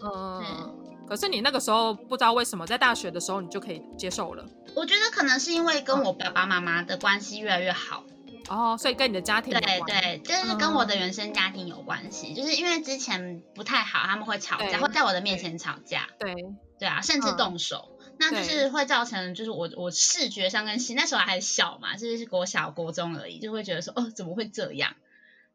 [0.03, 0.75] 嗯
[1.09, 4.45] 可是你那个时候不知道为什么在大学的时候你就可以接受了？
[4.75, 8.03] 我觉得可能是因为跟我爸爸妈妈的关系越来越好。
[8.49, 9.53] 哦，所以跟你的家庭。
[9.53, 16.35] 对对，就是跟我的原生家庭有关系，嗯、就是因为之前不太好，他们会吵架，对会在我的面前吵架，对
[16.79, 24.95] 对啊，甚至动手，嗯、那就是会造成，就是我我视觉上跟心，那时候还小嘛，就是国小国中而已，就会觉得说，哦，怎么会这样？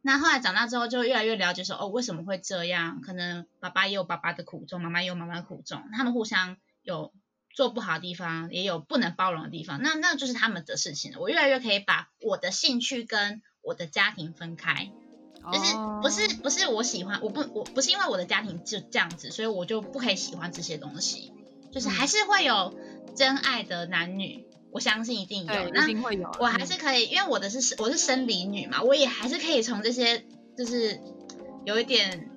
[0.02, 3.02] 那后来长大之后，就越来越了解说，哦，为什么会这样？
[3.02, 7.14] 可能爸爸也有爸爸的苦衷，妈妈也有妈妈的苦衷，他们互相有。
[7.56, 11.20] 做不好的地方，也有不能包容的地方，那那就是他们的事情了。
[11.20, 14.92] 我越来越可以把我的兴趣跟我的家庭分开，
[15.52, 21.34] 就是不是不是我喜欢，我不我不是因为我的家庭就这样子，所以我就不可以喜欢这些东西。
[21.72, 22.78] 就是还是会有
[23.16, 26.30] 真爱的男女，我相信一定有，那一定会有。
[26.40, 30.26] 我还是可以，因为我的是我是生理女嘛，我也还是可以从这些
[30.58, 31.00] 就是
[31.66, 32.31] 有一点。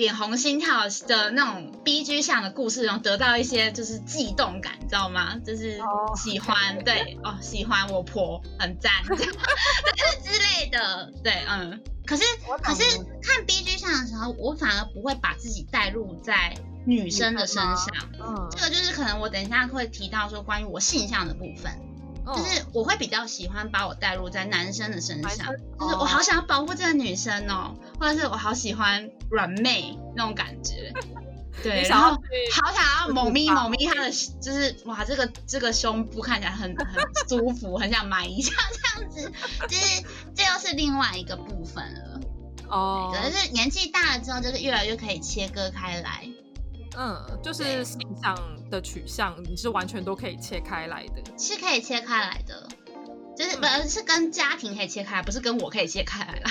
[0.00, 5.36] 脸红心跳的那种 B G 向的故事中得到一些就是悸动感，你知道吗？
[5.44, 5.78] 就是
[6.16, 6.84] 喜欢，oh.
[6.84, 9.24] 对哦，喜欢我婆很赞，就是
[10.24, 11.78] 之类的，对，嗯。
[12.06, 12.24] 可是
[12.62, 12.82] 可是
[13.22, 17.86] 看 B G 向的时候，我反而不会把自己带入在女生的身上，
[18.18, 21.70] 嗯，这个就是可能我等一下会提到说关于我性向的部分。
[22.26, 30.92] 就是我会比较喜欢把我带入在男生的身上，就是我好想要保护这个女生哦，或者是我好喜欢软妹那种感觉，
[31.62, 39.32] 对，然后好想要某咪某咪他的，就是哇，这个这个胸部看起来很很舒服，很想买一下这样子。
[39.68, 40.04] 就是
[40.34, 42.20] 这又是另外一个部分了。
[42.68, 46.28] 哦，可是年纪大了之后，就是越来越可以切割开来。
[46.96, 48.36] 嗯，就是性向
[48.70, 52.68] 的取向，你是完全都可以切开来的，是可以切开来的。
[53.36, 56.50] 就是不、嗯、是跟家庭可以切开，不是跟我可以切开来啦。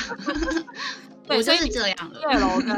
[1.28, 2.19] 对，就是这样的。
[2.21, 2.75] BL 跟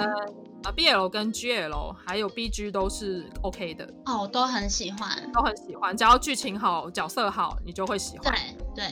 [0.63, 5.95] 啊 BL 跟 GL 还有 BG 都是 OK 的哦，都很喜欢，都很喜欢。
[5.95, 8.34] 只要剧情好，角色好，你就会喜欢。
[8.76, 8.91] 对对，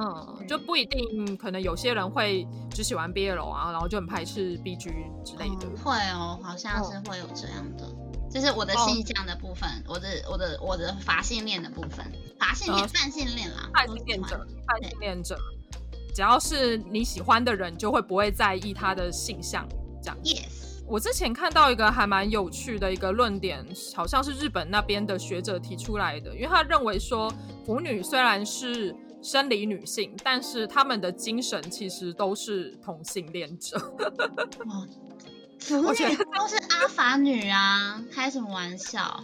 [0.00, 4.90] 嗯，就不一定，可能有些人会只喜欢 BL 啊，然后就很排斥 BG
[5.24, 5.66] 之类的。
[5.66, 7.86] 嗯、会哦，好像是会有这样的。
[8.30, 15.38] 这是我的性向的部分，哦、我的我的我的法性恋的部分，法性恋、呃、泛性恋啦，泛性恋者，泛性恋者，
[16.14, 19.68] 只要是你喜欢的人，就会不会在意他的性向
[20.02, 20.16] 这样。
[20.24, 23.62] Yes，我之前看到一个还蛮有趣的一个论点，
[23.94, 27.30] 好像是日本那边的学者提出来的，因为他认为说，
[27.66, 33.78] 腐女虽然是生理女性，但是他们的精神其实都是同性恋者。
[35.60, 39.22] 腐女都是阿法女啊，开什么玩笑？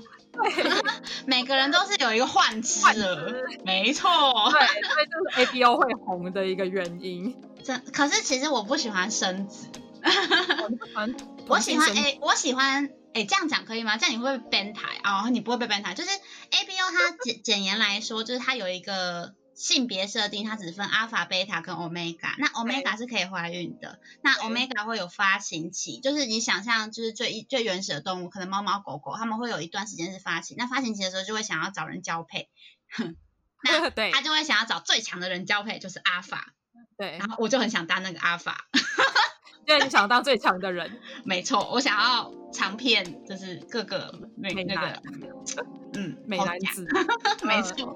[1.26, 4.08] 每个人都是有一个幻肢的，没错。
[4.52, 7.36] 对，所以这是 A B O 会红的一个原因。
[7.64, 9.66] 这可是其实我不喜欢生子，
[11.48, 13.96] 我喜欢 A， 我喜欢哎，这样讲可以吗？
[13.96, 19.34] 这样你会被 ban 台哦，你不会被 ban 台，就是 A B O 它简简言来说，就是它有一个。
[19.58, 32.48] 性别设定它只分阿法、贝塔跟欧米伽，那欧米伽是可以怀孕的，那欧米伽会有发情期，就是你想象就是最最原始的动物，可能猫猫狗狗，它们会有一段时间是发情，那发情期的时候就会想要找人交配，
[33.64, 36.54] 那对，他就会想要找最强的人交配，就是阿法，
[36.96, 38.68] 对，然后我就很想当那个阿法。
[39.68, 40.90] 对，你想要当最强的人，
[41.24, 45.02] 没错，我想要长片，就是各个美那个，
[45.94, 46.86] 嗯，美男子，
[47.44, 47.94] 没错，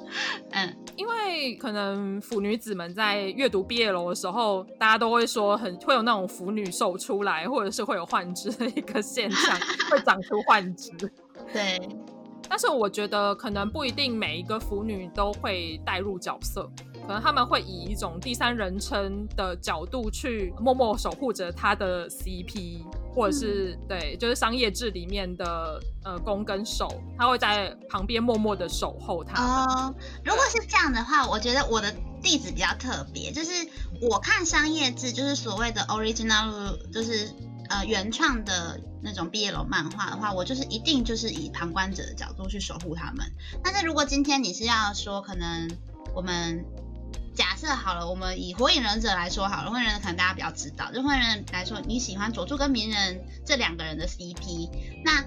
[0.50, 9.58] 嗯，因为可能腐女子们在阅读毕业楼的时候，大家都会说很会有那种腐女手出来，或者是会有幻肢的一个现象，
[9.90, 10.90] 会长出幻肢，
[11.54, 11.80] 对。
[12.50, 16.70] 但是我觉得可能不一定每一个腐女都会带入角色。
[17.06, 22.84] 可能他们会以一种第三人称的角度去默默守护着他的 CP，
[23.14, 26.88] 或者是、嗯、对，就是商业志里面的呃攻跟守，
[27.18, 29.42] 他会在旁边默默的守候他。
[29.42, 33.50] 哦，如果是这样的话，我觉得我的例子比较特别，就是
[34.00, 37.28] 我看商业志，就是所谓的 original，就是
[37.68, 43.26] 呃原创的那种毕业楼漫画的话，我就是一定就是以旁观者的角度去守护他们。
[43.62, 45.68] 但是如果今天你是要说，可能
[46.14, 46.64] 我们
[47.34, 50.92] 假设好了，我们以火影忍者来说好了，火影忍者可能大家比较知道。
[50.92, 54.70] 就火影忍者来说，你喜欢佐助跟鸣人这两个人的 CP，
[55.04, 55.24] 那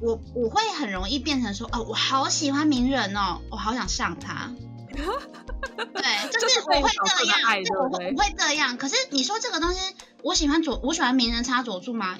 [0.00, 4.52] 我我会很容易变成说，哦，我好喜欢鸣人哦，我好想上他。
[4.98, 8.76] 对，就是我会这样，对，我会我会这样。
[8.76, 9.78] 可是你说这个东西，
[10.24, 12.18] 我喜欢佐，我喜欢鸣人插佐助吗？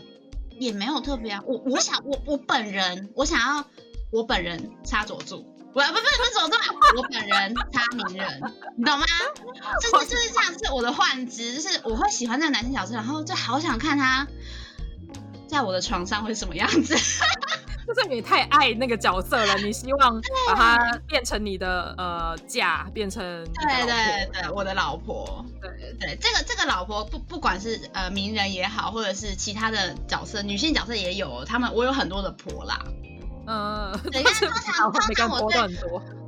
[0.60, 1.42] 也没有特别啊。
[1.46, 3.64] 我我想我我本人，我想要
[4.10, 5.44] 我本人插佐助。
[5.74, 6.56] 我不不不是佐助，
[6.96, 8.42] 我本人他名人，
[8.76, 9.06] 你懂吗？
[9.80, 14.26] 就是就是这样，就是我的幻知，就是我会喜欢那个男性角色，然后就好想看他
[15.46, 16.96] 在我的床上会什么样子。
[17.86, 23.22] 就是你太爱那个角色了，你希望把他变成你的呃嫁，变成
[23.54, 25.42] 对对对，我的老婆。
[25.62, 32.78] 对对，这个这个老婆不不管是呃名人也好，或者是其他的角色，女性角色也有，他们我有很多的婆啦。
[33.48, 35.78] 嗯，等一下， 通常通常我对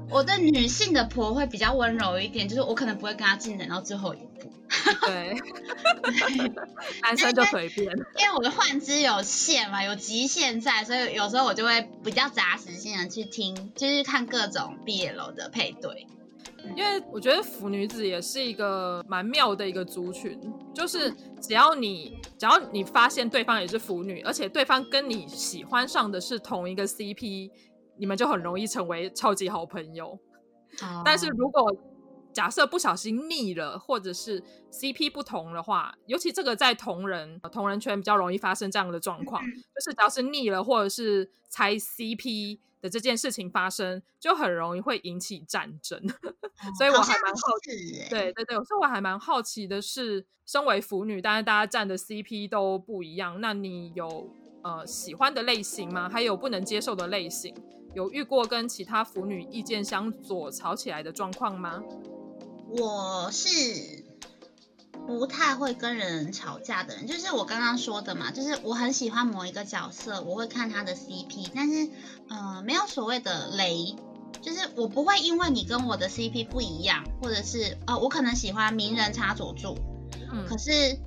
[0.09, 4.51] 我对女性的婆会比较温柔一点，就是我可能不会跟她进展到最后一步。
[5.07, 5.37] 对，
[7.03, 7.87] 男生就随便。
[8.19, 16.07] 因为我的幻肢有限嘛，有极限在，所以有时候我就会比较杂食性的去听，就是看各种毕业楼的配对。
[16.77, 20.39] 因为我觉得腐女子也是一个蛮妙的一个族群，
[20.75, 27.51] 就是只要你只要你发现对方也是腐女，而且对方跟你喜欢上的是同一个 CP，
[27.99, 30.19] 你们就很容易成为超级好朋友。
[30.83, 31.03] Oh.
[31.05, 31.75] 但是如果
[32.33, 42.61] 假设不小心腻了，或者是 CP 不同的话，尤其这个在同人同人圈比较容易发生这样的状况，就是只要是腻了，或者是猜 CP。
[42.81, 48.07] 的这件事情发生，就很容易会引起战争， 哦、所以我还蛮好奇。
[48.09, 56.09] 对对对，所以我还蛮好奇的是，身为腐女，但是大家站的 CP 都不一样，那你有呃喜欢的类型吗？
[56.09, 57.55] 还有不能接受的类型？
[57.95, 61.83] 有遇过跟其他腐女意见相左、吵起来的状况吗？
[62.69, 64.00] 我是。
[65.19, 71.89] 不太会跟人吵架的人，就是我刚刚说的嘛，就是我很喜欢某一个角色，我会看他的 CP，但是
[72.29, 73.97] 呃，没有所谓的雷，
[74.41, 79.77] 就是我不会因为你跟我的 CP 不一样，或者是呃，我可能喜欢鸣人插佐助，
[80.33, 80.99] 嗯，可是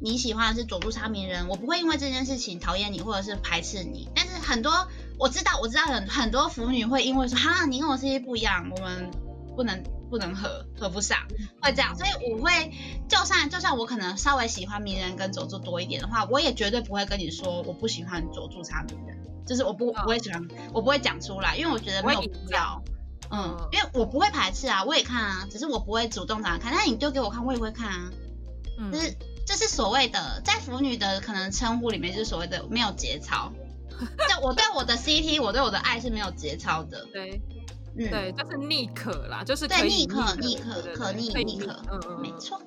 [0.00, 9.10] 你喜欢的是佐助插鸣人，我不会因为这件事情讨厌你或者是排斥你，但是很多我知道我知道很很多腐女会因为说哈，你跟我 CP 不一样，我们
[9.56, 9.82] 不能。
[10.12, 11.20] 不能合，合不上，
[11.62, 12.70] 会这样，所以我会，
[13.08, 22.82] 就算就算我可能稍微喜欢鸣人跟佐助多一点的话，我也绝对不会跟你说我不喜欢佐助差鸣人，就是我不不会喜欢，我不会讲出来，因为我觉得没有必要，
[23.30, 28.10] 嗯，因为我不会排斥啊，我也看啊，只是我不会主动找他看，但你丢给我看，我也会看啊，
[28.78, 33.50] 嗯，就是这是所谓的在腐女的可能称呼里面，就是所谓的没有节操，
[34.28, 37.40] 就我对我的 CP，我对我的爱是没有节操的，对。
[37.96, 42.60] 嗯、对，就是逆可啦，就是可以逆可逆可可逆逆可，嗯嗯，没错，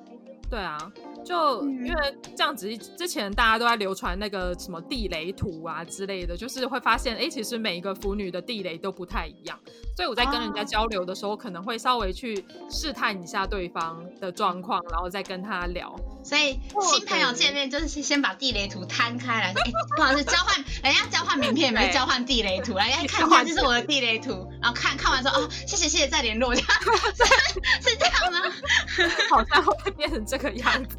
[0.50, 0.78] 对啊，
[1.26, 9.60] 就、嗯、因为这样子，之前大家都在流传那个什么地雷图啊之类的，就是会发现，哎，其实每一个腐女的地雷都不太一样，
[9.96, 15.96] 所以我在跟人家交流的时候，哦、可能会稍微去试探一下对方的状况，然后再跟他聊。
[16.26, 26.70] 所以新朋友见面就是先把地雷图摊开来， 哎，不好意思，交换，人家交换名片，没交换地雷图，来，来看一下，这是我的地雷图，然后看看完说，哦，谢谢谢谢，再联络，这样
[27.14, 27.24] 是
[27.92, 28.52] 是这样吗？
[29.30, 30.98] 好像会变成这个样子。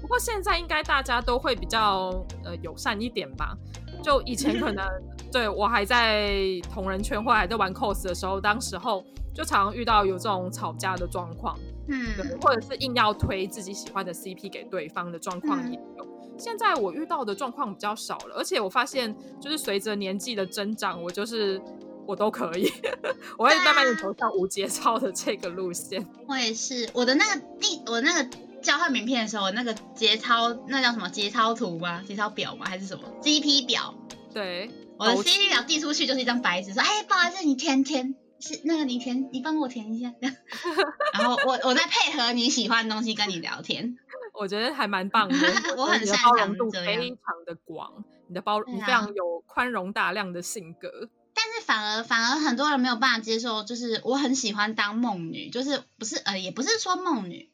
[0.00, 2.08] 不过现在应该大家都会比较
[2.44, 3.56] 呃友善一点吧？
[4.02, 4.84] 就以前可能
[5.30, 6.34] 对我还在
[6.74, 11.56] 同人圈或还在玩 cos 的时候，当时候就常常遇到有这种吵架的状况。
[11.90, 16.04] 嗯，或者是硬要推自己喜欢的 CP 给对方的状况也有。
[16.04, 21.60] 嗯、现在我遇到的状况比较少了，而且我发现，就是随着年纪的增长，我就是
[22.06, 22.70] 我都可以，
[23.36, 26.06] 我会慢慢的走上无节操的这个路线。
[26.28, 28.30] 我也是，我的那个地，我那个
[28.62, 32.02] 交换名片的时候，我那个节操，那叫什么节操图吗？
[32.06, 32.66] 节操表吗？
[32.66, 33.94] 还是什么 CP 表？
[34.32, 38.14] 对，我的 CP 表递出去就是一张白纸，说，哎，不好意思，你填填。
[38.40, 40.12] 是那个你填，你帮我填一下，
[41.14, 43.98] 然后我我再配合你喜欢的东西跟你聊天，
[44.32, 45.36] 我觉得还蛮棒的。
[45.76, 51.10] 我很擅长度非常的广，你的包容你非常有宽容大量的性格。
[51.34, 57.50] 但是反而反而很多人没有办法接受，就是我很喜欢当梦女，就是不是呃也不是说梦女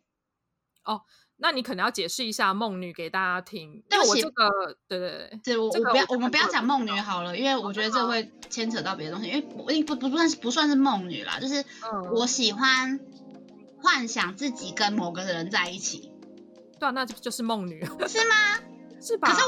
[0.85, 1.03] 哦。
[1.39, 3.83] 那你可能要解释一下梦女给大家听。
[3.91, 4.49] 对我这个，
[4.89, 9.29] 对对对，对我我不要，我们不要讲梦女好了，因为我觉得这会牵扯到别的东西。
[9.29, 9.41] 因为
[9.83, 11.65] 不不不算是不算是梦女啦，就是
[12.15, 12.99] 我喜欢
[13.83, 16.11] 幻想自己跟某个人在一起。
[16.81, 18.35] 对啊，那就就是梦女，是吗？
[19.01, 19.29] 是吧？
[19.29, 19.43] 可是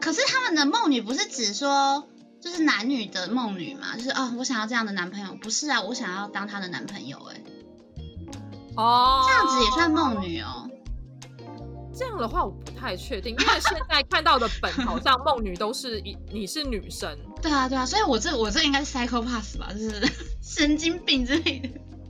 [0.00, 2.08] 可是他们的梦女不是指说
[2.40, 3.96] 就是男女的梦女嘛？
[3.96, 7.42] 就是哦，我想要这样的男朋友，不是啊，我想要当他的男朋友，哎，
[8.76, 10.68] 哦，这样子也算梦女哦。
[11.94, 20.08] 这样的话我不太确定，因为现在看到的本好像梦女都是一 你是女生，对啊对啊，所以我这我这应该是 psychopath 吧，就是
[20.42, 21.68] 神经病之类的，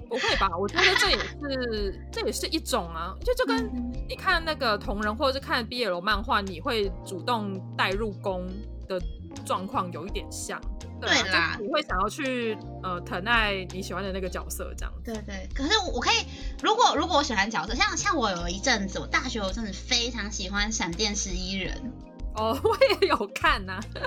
[0.08, 0.48] 不会吧？
[0.58, 3.70] 我觉得这也是这也是一种啊，就就跟
[4.08, 8.46] 你看那个同人或者是看 BL 漫画，你会主动带入攻
[8.88, 9.00] 的
[9.44, 10.60] 状况有一点像。
[11.00, 14.92] 对啦，你会想要去呃疼爱你喜欢的那个角色这样。
[15.04, 16.14] 对对，可是我可以，
[16.62, 21.92] 如果如果我喜欢角色，像像我有一阵子，我大学有一阵子非常喜欢闪电十一人。
[22.36, 24.00] 哦，我也有看呐、 啊，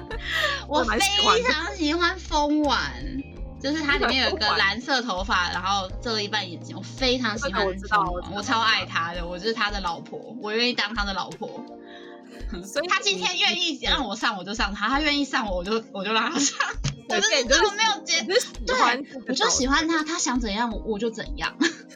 [0.69, 0.99] 我非
[1.43, 2.93] 常喜欢风丸，
[3.59, 11.63] 就是它里面有一个蓝色头发，然后遮一半眼睛，我非常喜欢风丸，我知道，我知道，我超爱他的，我就是他的老婆，我愿意当他的老婆。
[12.63, 16.57] 所以他今天愿意让我上，我就上他；他愿意上我，我就我就让他上。
[17.07, 21.55] 可是如果没有结，对，我就喜欢他，他想怎样我我就怎样，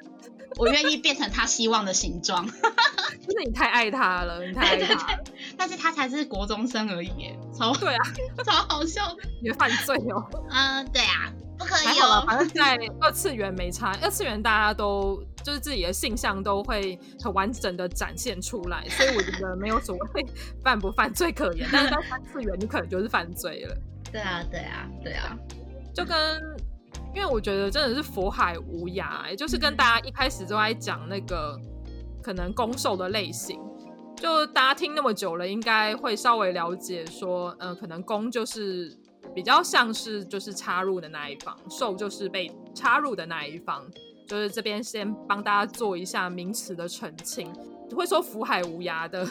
[0.58, 2.46] 我愿意变成他希望的形状。
[2.46, 4.78] 就是你太爱他了，你太爱他。
[4.78, 7.12] 对对对，但是他才是国中生而已，
[7.58, 8.04] 超对啊，
[8.46, 10.30] 超好笑，你犯罪哦。
[10.52, 12.24] 嗯，对啊，不可以哦。
[12.26, 15.24] 反正在二次元没差，二次元大家都。
[15.42, 20.26] 就是自己的性向都会很完整的展现出来，所以我觉得没有所谓
[20.62, 21.66] 犯不犯罪可言。
[21.72, 23.76] 但是在三次元，你可能就是犯罪了。
[24.12, 25.38] 对啊，对啊，对啊，
[25.96, 26.16] 就跟
[27.16, 31.58] 因为我觉得真的是佛海无涯，欸，就是跟大家一开始都在讲那个
[32.22, 33.58] 可能攻受的类型，
[34.18, 38.94] 就大家听那么久了，应该会稍微了解说，嗯、呃，可能攻就是
[39.40, 43.90] 比较像是就是插入的那一方，受就是被插入的那一方。
[44.28, 47.50] 就是这边先帮大家做一下名词的澄清，
[47.96, 49.26] 会说“福海无涯”的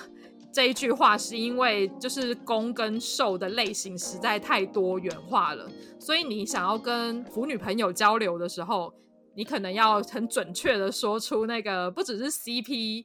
[0.51, 8.91] 这一句话，是因为就是攻跟受的类型实在太多元化了，所以你想要跟腐女朋友交流的时候，
[9.35, 13.05] 你可能要很准确的说出那个不只是 CP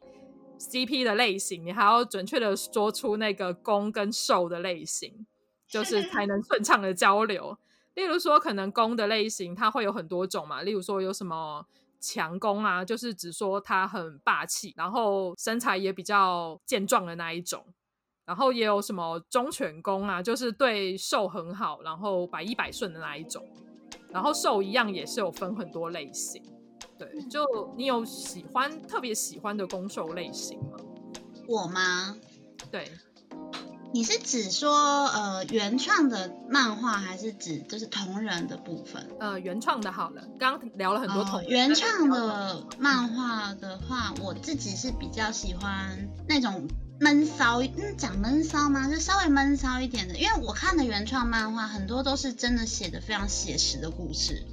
[0.58, 5.28] CP 的类型，你还要准确的说出那个攻跟受的类型，
[5.74, 7.57] 就是 才能顺畅的交流。
[7.95, 11.65] 例如说，可能攻的类型它会有很多种嘛，例如说有什么
[11.99, 17.65] 强攻啊，就是只说他很霸气，然后身材也比较健壮的那一种。
[18.26, 23.43] 然后也有什么忠犬攻啊，就是对兽很好，然后百依百顺的那一种。
[24.09, 26.41] 然后兽一样也是有分很多类型。
[26.97, 27.43] 对，就
[27.76, 30.78] 你有喜欢特别喜欢的攻兽类型吗？
[31.47, 32.15] 我吗？
[32.71, 32.89] 对，
[33.94, 39.08] 你是指说呃原创的漫画，还是指就是同人的部分？
[39.20, 41.44] 呃，原创的好了，刚刚聊了很多同人。
[41.44, 46.68] 呃、原创的漫画的话，我自己是比较喜欢那种
[47.00, 48.89] 闷骚，嗯，讲闷骚吗？
[48.89, 54.44] 就稍微闷骚一点的，因为我看的原创漫画很多都是真的写的非常写实的故事。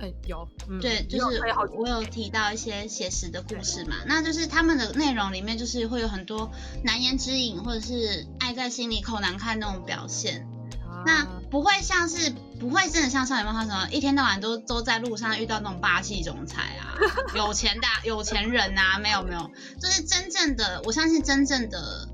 [0.00, 1.40] 嗯，有，嗯、对，就是
[1.76, 6.50] 我有提到一些写实的故事嘛，那就是他们的内容里面就是会有很多
[6.82, 10.46] 难言之隐，或者是爱在心里口难开那种表现，
[10.88, 16.98] 啊、那不会像是不会真的像少女漫画什么一天到晚都都在路上遇到那种霸气总裁啊，
[17.34, 22.08] 有钱大有钱人啊，没有没有，就是真正的，我相信真正的。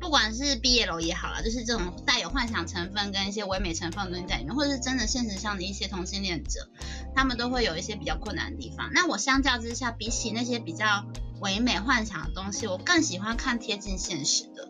[0.00, 6.68] 不管是 BL 也好啦，就是这种带有幻想成分跟一些唯美成分的东西在里面，或者是真的现实上的一些同性恋者，
[7.14, 8.90] 他们都会有一些比较困难的地方。
[8.92, 11.04] 那我相较之下，比起那些比较
[11.42, 14.68] 唯美幻想的东西，我更喜欢看贴近现实的。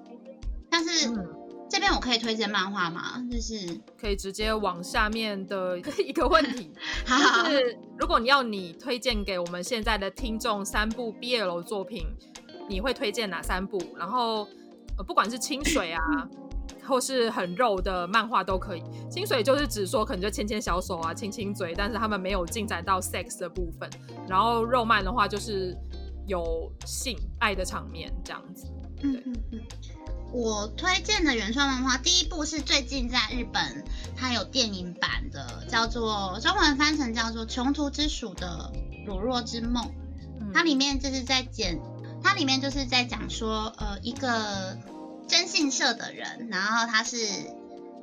[0.68, 1.28] 但是、嗯、
[1.70, 3.24] 这边我可以推荐漫画吗？
[3.30, 6.72] 就是可以直接往下面的 一个问题，
[7.44, 12.04] 就是如果你要你推荐给我们现在的听众三部 BL 作品，
[12.68, 13.80] 你会推荐哪三部？
[13.96, 14.46] 然后。
[15.02, 16.00] 不管是清水啊，
[16.86, 18.82] 或是很肉的漫画都可以。
[19.10, 23.88] 清水就是指说可能就牵牵小手啊，亲亲嘴，但是他们没有进展到 sex 的部分。
[24.28, 25.76] 然后肉漫的话就是
[26.26, 28.66] 有性爱的场面这样子。
[29.00, 29.60] 对，嗯嗯，
[30.32, 33.84] 我推荐的原创漫画第一部是最近在日本
[34.16, 38.70] 它有电影版的，叫做中文翻成叫做《穷途之鼠的
[39.06, 39.82] 乳酪之梦》，
[40.52, 41.68] 它里面就是在讲。
[42.22, 44.76] 它里面就是在讲说，呃，一个
[45.28, 47.16] 征信社的人，然后他是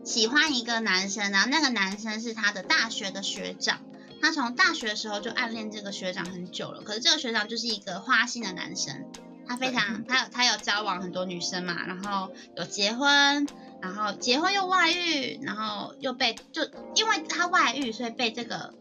[0.04, 3.82] 喜欢一个男生，然后那个男生是他的大学的学长，
[4.22, 9.06] 他从大学的时候就暗恋这个学长很久了，可是这个学长就是一个花心的男生，
[9.48, 13.48] 他非常他有他有交往很多女生嘛，然后有结婚，
[13.82, 16.64] 然后结婚又外遇，然后又被就
[16.96, 18.74] 因为他外遇，所以被这个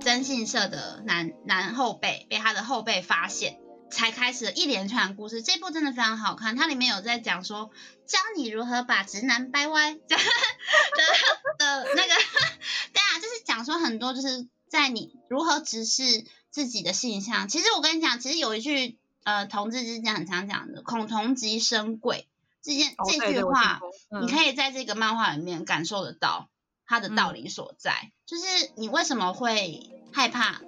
[0.00, 3.58] 征信社的男男后辈被他的后辈发现。
[3.92, 6.56] 才开始了一连串故事，这部真的非常好看。
[6.56, 7.70] 它里面有在讲说，
[8.06, 10.16] 教你如何把直男掰弯， 的
[11.58, 12.14] 的那个，
[12.92, 17.48] 对啊，就是讲说很多，就是在你如何直视自己的性向。
[17.48, 22.26] 其实我跟你讲，其实有一句呃，同志之间很常讲的“恐同即生贵”
[22.64, 23.80] 这件这句话，
[24.22, 26.48] 你可以在这个漫画里面感受得到
[26.86, 30.60] 它的道理所在，嗯、就是你为什么会害怕。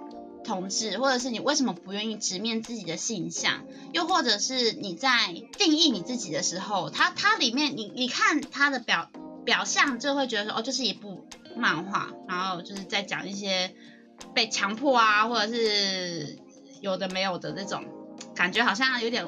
[0.45, 3.65] 同志，或者是你为什么不愿意直面自己的性向？
[3.93, 9.11] 又或者是你在定义你自己的时候，它它里面你你看它的表
[9.45, 11.27] 表象，就会觉得说哦，这是一部
[11.57, 13.75] 漫画，然后就是在讲一些
[14.35, 16.39] 被强迫啊，或者是
[16.81, 17.85] 有的没有的那种
[18.35, 19.27] 感觉，好像有点。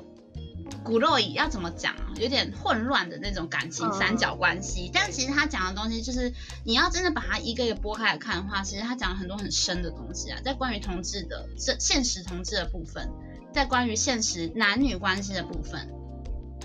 [0.86, 1.94] 骨肉乙要怎么讲？
[2.14, 4.86] 有点混乱的那种感情三角关系。
[4.86, 6.32] 嗯、但其实他讲的东西，就是
[6.64, 10.38] 你要真的把它一个一个剥开来看的话，其实他讲了很多很深的东西啊。
[10.44, 13.10] 在关于同志的现现实同志的部分，
[13.52, 15.90] 在关于现实男女关系的部分，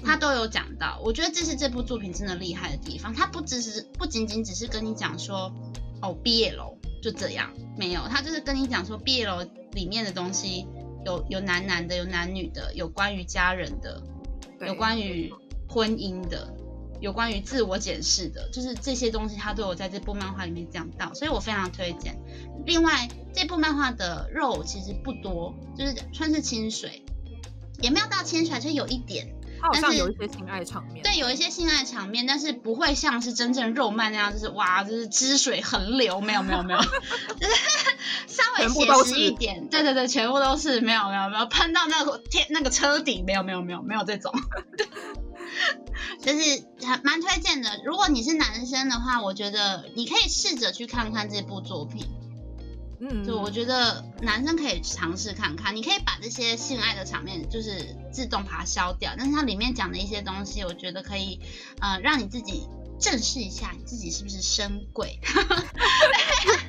[0.05, 1.01] 他都有讲到。
[1.03, 3.13] 我觉得这是这部作品真的厉害的地方。
[3.13, 5.51] 他不只是不仅仅只是跟你讲说
[6.01, 9.43] 哦毕业楼就这样，没有，他就是跟你讲说毕业楼
[9.73, 10.67] 里面的东西。
[11.03, 13.99] 有有男男的，有男女的，有关于家人的，
[14.67, 15.33] 有关于
[15.67, 16.53] 婚姻的，
[16.99, 22.17] 有关于自我检视的，就是这些东西，他都有在这部漫画里面讲到，所以我非常推荐。
[22.65, 27.03] 另外，这部漫画的肉其实不多，就是算是清水，
[27.81, 29.35] 也没有到清水，就有一点。
[29.61, 36.79] 它好像有一些性爱场面，对，有一些性爱场面，但是不会像是真正肉漫那样，就是哇，就是汁水横流，没有没有没有，
[37.39, 37.53] 就是
[38.25, 44.33] 稍微写实一点，对对对，全部都是没有没有没有喷到那个天那个车底，没有没有没有没有这种，
[46.21, 47.69] 就是还蛮推荐的。
[47.85, 52.03] 如果你是男生的话，我觉得你可以试着去看看这部作品。
[53.01, 61.39] 嗯，就我觉得男生可以尝试看看，你可以把这些性爱的场面就是自动把它消掉，但是它里面讲的一些东西，我觉得可以
[61.79, 62.67] 呃让你自己
[62.99, 65.19] 正视一下你自己是不是深柜。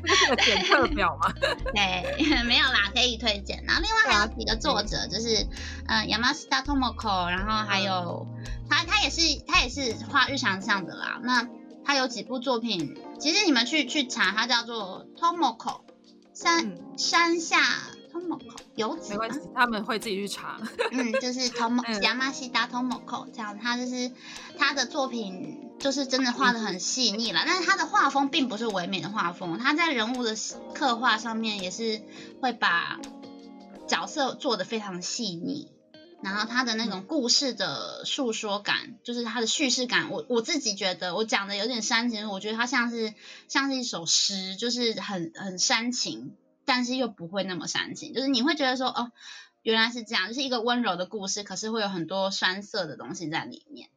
[0.04, 1.30] 这是个检测表吗？
[1.74, 3.62] 对， 没有啦，可以推荐。
[3.66, 5.46] 然后另外还有几个作者，就是
[5.86, 8.26] 呃，Yamashita Tomoko，然后还有
[8.70, 11.20] 他，他也是他也是画日常向的啦。
[11.22, 11.46] 那
[11.84, 15.82] 他有几部作品，其实你们去去查，他叫做 Tomoko
[16.34, 17.58] 山、嗯、山下。
[18.12, 20.60] Tomoko 游子，没关系，他们会自己去查。
[20.90, 24.12] 嗯，就是 Tomoko Yamashita Tomoko 这样，他就是
[24.58, 30.36] 他的作品就是真的画的很细腻了，嗯、但是他的画风并不是唯美的画风，他在人物的
[30.74, 32.02] 刻画上面也是
[32.42, 33.00] 会把
[33.86, 35.72] 角色做的非常细腻，
[36.22, 43.12] 然后他的那种故事的诉说感，嗯、就是他的叙事感，我我自己觉得我讲的有点煽情，我觉得他像是
[43.48, 46.36] 像是一首诗，就是很很煽情。
[46.64, 49.10] 但是又不会那么煽情，就是你会觉得说，哦，
[49.62, 53.88] 原来是这样，就是一个温柔的故事，可是会有很多酸涩的东西在里面。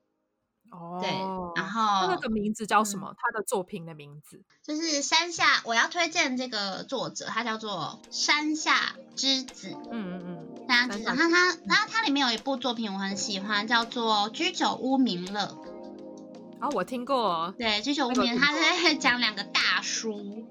[0.71, 1.09] 哦，对，
[1.55, 3.07] 然后那个名字叫什么？
[3.11, 5.61] 嗯、他的作品的名字就是山下。
[5.63, 9.75] 我要推荐这个作者，他叫做山下之子。
[9.91, 11.05] 嗯嗯嗯，山下之子。
[11.05, 15.41] 然后他，然后他里面有一部作品我很喜欢，叫做《居酒屋名乐》。
[16.61, 17.53] 哦，我听过。
[17.57, 20.45] 对，《居酒屋鸣乐》，他在讲两个大叔。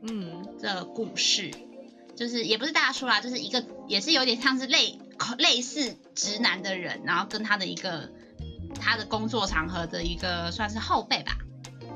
[0.00, 1.50] 嗯，的故事
[2.14, 4.96] 就是也不是大叔啦，就是一个也是有点像是类
[5.38, 8.12] 类似直男的人，然后跟他的一个
[8.74, 11.36] 他的工作场合的一个算是后辈吧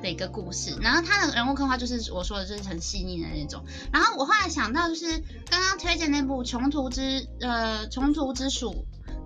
[0.02, 0.76] 的一个故事。
[0.80, 3.64] 然后他的人物刻画就是我说的，就是很细腻的那种。
[3.92, 5.18] 然后我后来想到，就是
[5.50, 8.70] 刚刚推荐那部《穷途之呃穷途之鼠》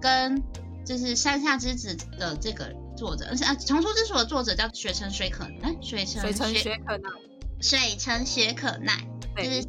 [0.01, 0.43] 跟
[0.85, 7.11] 就是山下之子的这个作者，而且啊穷途之鼠的作者叫水城水可哎水城水城雪可奈。
[7.59, 8.93] 水城雪可奈，
[9.35, 9.65] 就是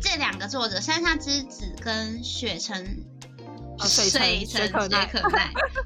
[0.00, 2.84] 这两个作者，山下之子跟雪城、
[3.78, 5.08] 哦、水城雪可奈。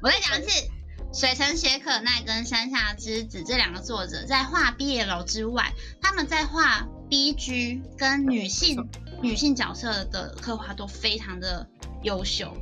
[0.01, 0.67] 我再讲一次，
[1.17, 8.87] 水城雪可奈跟山下之子这两个作者在画 BL 之外，他们在画 BG 跟女性
[9.19, 11.67] 女性角色的刻画都非常的
[12.03, 12.55] 优秀。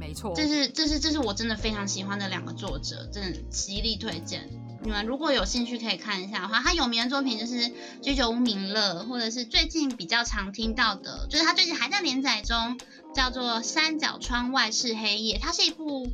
[0.00, 4.48] 没错，这是这是这是我真的非常喜欢的两个作者，真的极力推荐。
[4.82, 7.54] 你们如果有兴趣可以看一下的话，他有名的作品就是
[8.00, 12.80] 《居酒屋名乐》，或者是最近比较常听到的，就是他最近还在连载中，
[13.14, 16.08] 叫做《三角窗外是黑夜》，它是一部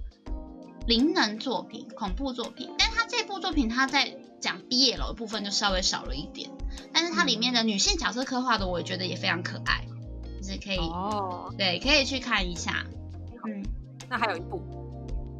[0.86, 6.50] 灵能作品、恐怖作品，但是他这部作品他在讲 BL 的部分就稍微少了一点，
[6.92, 9.86] 但是它里面的女性角色刻画的，我也觉得也非常可爱，
[10.40, 12.84] 就是可以哦，对，可以去看一下。
[13.46, 13.64] 嗯，
[14.10, 14.62] 那还有一部。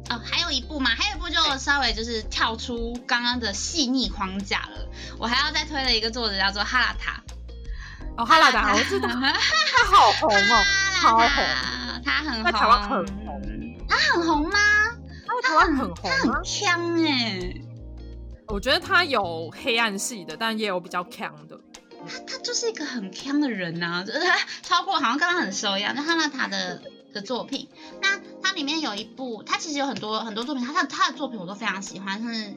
[0.09, 4.87] 哦，还有一部嘛，还有一部就稍微就是跳出刚刚的细腻框架了。
[5.17, 7.23] 我还要再推了一个作者叫做哈拉塔。
[8.17, 9.33] 哦，哈拉塔，我知道，他
[9.85, 10.63] 好红哦，
[11.01, 11.27] 好红，
[12.03, 13.05] 他很红，在台湾很红。
[13.89, 14.59] 他很红吗？
[15.25, 17.53] 他在台湾很红，他很锵哎。
[18.47, 21.59] 我觉得他有黑暗系的，但也有比较强的。
[22.07, 25.93] 他他就是一个很强的人呐，就是他超过好像刚刚很熟一样。
[25.95, 26.81] 那哈拉塔的。
[27.15, 27.69] 的作品，
[28.01, 32.53] 那他里面有一部，他其实有很多很多作品，他他他的作品我都非常喜欢，像是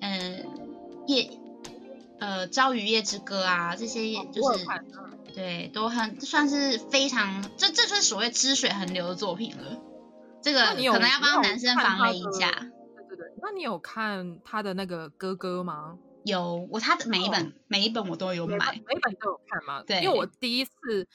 [0.00, 0.42] 呃
[1.06, 1.30] 夜
[2.18, 4.66] 呃朝与夜之歌啊，这些就是
[5.34, 9.78] 对都很算是非常，这这就是所谓汁水横流的作品了。
[10.44, 12.50] 这个可能要帮男生防雷一下。
[12.50, 15.98] 对对对，那你有看他的那个哥哥吗？
[16.24, 19.82] 有，我他的每一本、哦、每一本我都有买，每一本都有看吗？
[19.86, 21.08] 对，因为我第一次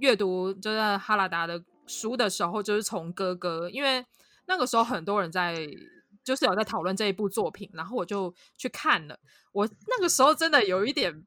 [0.00, 1.62] 阅读就是哈拉达的。
[1.90, 4.04] 书的时候就是从哥哥，因为
[4.46, 5.66] 那个时候很多人在，
[6.22, 9.18] 就是有在讨论这一部作品，然后我就去看了。
[9.52, 11.24] 我那个时候真的有一点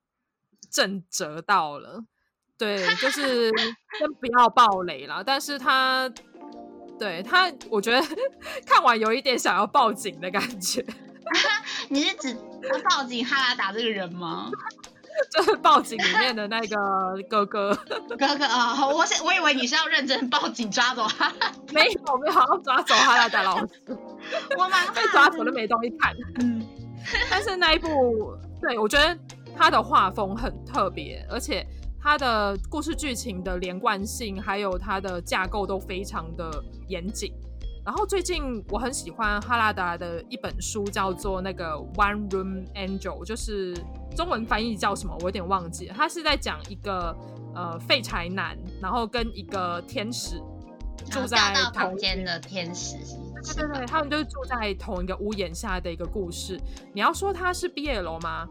[0.69, 2.05] 震折到了，
[2.59, 3.49] 对，就是
[3.97, 5.23] 先不要暴雷了。
[5.23, 6.07] 但是他，
[7.01, 7.99] 对他，我觉得
[8.63, 10.85] 看完有一点想要报警的感觉。
[11.89, 14.51] 你是指要报警哈拉达这个人吗？
[15.33, 16.77] 就是报警里面的那个
[17.27, 17.73] 哥哥，
[18.07, 18.87] 哥哥啊！
[18.87, 21.31] 我想我以为你是要认真报警抓走他，
[21.73, 23.67] 没有没有，要抓走哈拉达老师，
[24.55, 26.15] 我蛮被抓走都没东西看。
[26.39, 26.63] 嗯，
[27.31, 29.17] 但是那一部，对，我觉得
[29.57, 31.65] 他的画风很特别，而且
[32.01, 36.51] 他的故事剧情的连贯性，还有他的架构都非常的
[36.87, 37.31] 严谨。
[37.85, 43.75] 然后最近我很喜欢哈拉达的一本书，叫做那个《One Room Angel》，就是
[44.15, 45.87] 中文翻译叫什么，我有点忘记。
[45.87, 47.15] 他是在讲一个
[47.55, 50.39] 呃废柴男，然后跟一个天使
[51.09, 51.37] 住在
[51.73, 52.97] 同间的天使，
[53.55, 56.59] 对对对，他们就是住在同一个屋檐下的一个故事。
[56.93, 58.47] 你要说他是 BL 吗？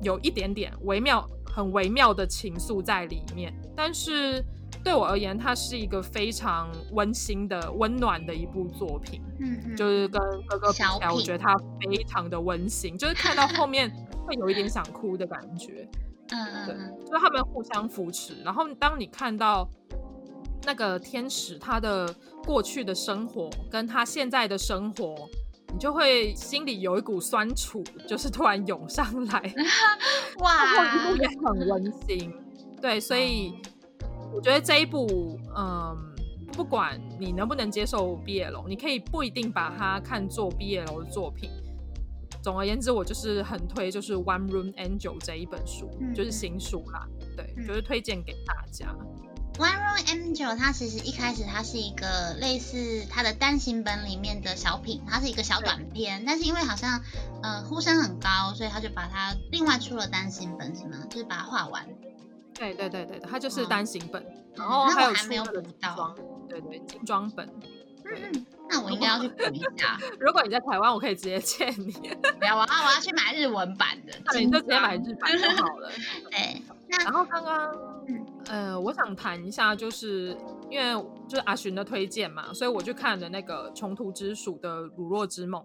[0.00, 4.44] 有一点点微妙，很微妙的情愫在里面，但是。
[4.82, 9.22] 对我而言，它是一个非常温馨的、温暖的一部作品。
[9.38, 13.90] 嗯，嗯，就是跟哥哥比起来，我觉得它非常的温馨，就是看到后面
[14.26, 15.88] 会有一点想哭的感觉。
[16.28, 18.42] 嗯嗯，对，就是他们互相扶持。
[18.42, 19.66] 然后当你看到
[20.66, 22.12] 那个天使他的
[22.44, 25.14] 过去的生活跟他现在的生活，
[25.74, 29.54] 你就会心里有一股酸楚，就是突然涌上来。
[30.38, 32.32] 哇，一部也很温馨。
[32.80, 33.52] 对，所以
[34.32, 35.96] 我觉得这一部，嗯，
[36.52, 41.50] 不管你能不能接受 BL，你可以不一定把它看作 BL 的作品。
[42.40, 47.04] 总而言之，我就是很推，就是《One Room Angel》这一本书，嗯、就是新书啦。
[47.36, 48.86] 对，嗯、就是推荐给大家。
[49.56, 57.00] 《One Room Angel》它其实一开始它是一个类似它的单行本里面的小品，它是一个小短片，但是因为好像
[57.42, 61.06] 呃呼声很高，所以他就把它另外出了单行本，是吗？
[61.08, 61.86] 就是把它画完。
[62.52, 66.14] 对对对对，它就是单行本，嗯、然后还有我还没有补到。
[66.48, 67.48] 对对，精装本。
[68.04, 69.98] 嗯，那我应该要去补一下。
[70.20, 71.90] 如果你在台湾，我可以直接借你。
[72.38, 75.90] 不要，我要我要去买日文版的，那你就直接买日版就好了。
[76.30, 76.62] 对，
[77.04, 77.74] 然后刚刚，
[78.46, 80.36] 呃，我想谈一下，就是
[80.70, 80.92] 因为
[81.28, 85.62] 就是阿寻的推荐嘛，所以我去看了那个《穷途之鼠》的《乳酪之梦》。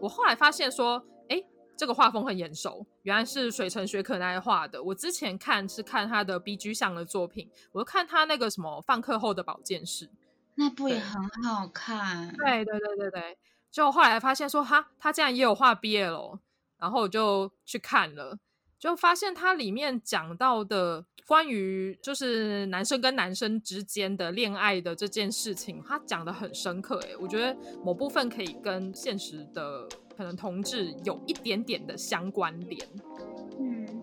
[0.00, 1.42] 我后来发现说，哎，
[1.76, 4.82] 这个画风很眼熟，原来是水城雪可奈画的。
[4.82, 10.10] 我之前看是看他的 BG 向的作品，我就看他那个什么放课后的保健室。
[10.56, 13.38] 那部也很好看，对对对对对，
[13.70, 16.38] 就后来发现说哈，他竟然也有画 BL，
[16.78, 18.38] 然后我就去看了，
[18.78, 32.86] 就发现它里面讲到的关于就是男生跟男生之间的恋爱的这件事情，他讲的很深刻，诶，我觉得某部分可以跟现实的可能同志有一点点的相关联。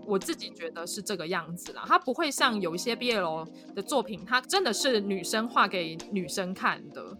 [0.07, 7.17] 我自己觉得是这个样子啦，它不会像有一些 BL 的作品，它真的是女生画给女生看的，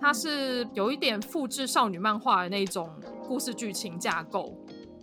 [0.00, 2.90] 它是有一点复制少女漫画的那种
[3.26, 4.58] 故事剧情架构，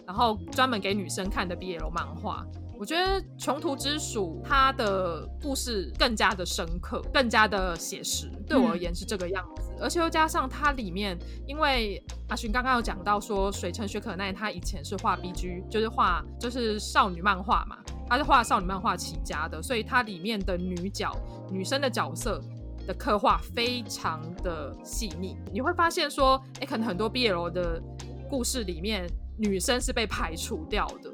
[0.05, 2.45] 然后专门给女生看的 BL 漫画。
[2.81, 9.71] 我觉得《穷途之鼠》它的故事更加的深刻，更加的写实，对我而言是这个样子。
[9.79, 11.15] 而且又加上它里面，
[11.45, 17.77] 因为阿寻刚刚有讲到说，水城雪可奈她以前是画 BG，就是画就是少女漫画嘛，
[18.07, 21.15] 她是画少女漫画起家的，所以它里面的女角、
[21.51, 22.41] 女生的角色
[22.87, 25.37] 的刻画非常的细腻。
[25.53, 27.79] 你会发现说，哎，可能很多 BL 的
[28.27, 29.07] 故事里面，
[29.37, 31.11] 女生是被排除掉的。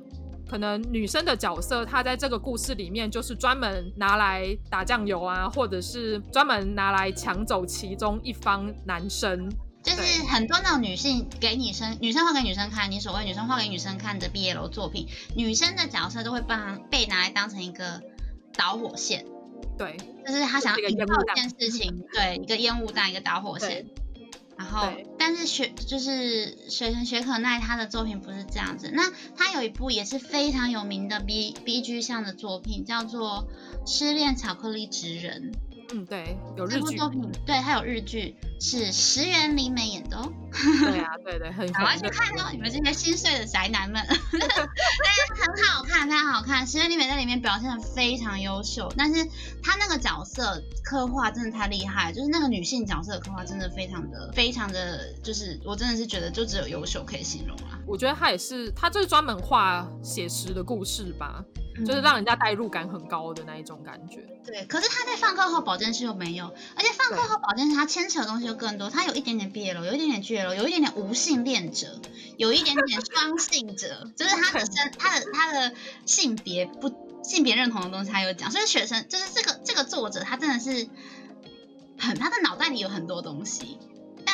[0.49, 9.49] 可能女生的角色，她在这个故事里面就是专门拿来打酱油啊，或者是专门拿来抢走其中一方男生。
[9.83, 18.01] 就是很多那种女性给女生，女生画给女生看，你所谓女生画给女生看的毕业楼作品，女生的角色都会帮被拿来当成一个
[18.53, 19.25] 导火线。
[19.77, 19.95] 对，
[20.25, 23.85] 就是她想要引爆一件事情，对，一个烟雾弹，一个导火线。
[24.57, 28.89] 然后，但是雪就是水城雪可奈他的作品不是这样子。
[28.91, 33.47] 那他有一部也是非常有名的 B B G 向的作品，叫做
[33.89, 35.51] 《失恋巧克力职人》。
[35.93, 36.97] 嗯，对，有日剧。
[36.97, 40.31] 作品，对，还有日剧，是石原里美演的哦。
[40.51, 41.71] 对啊，对对，很。
[41.71, 44.03] 赶快去看哦，你们这些心碎的宅男们。
[44.31, 44.69] 对啊，
[45.35, 46.65] 很好看，非常好看。
[46.65, 49.23] 石原里美在里面表现的非常优秀，但是
[49.61, 57.79] 她那个角色刻画真的太厉害，就是那个女性角色的刻画真的非常的非常的，就是我真的是觉得就只有优秀可以形容啊。
[57.85, 61.43] 我觉得她也是，她就是专门画写实的故事吧。
[61.85, 64.25] 就是让人家代入感很高的那一种感觉。
[64.45, 71.99] 对，可是他在放课后保健室又没有，而且放课后保健室他牵扯的东西又更多，他有一点点 BL，有一点点 GL，有一点点无性恋者，
[72.37, 75.73] 有一点点双性者，就是他的身，他的他的
[76.05, 80.87] 性别不性别认同的东西他有讲，所以学生就是这个这个作者他真的是
[81.99, 83.77] 很他的脑袋里有很多东西。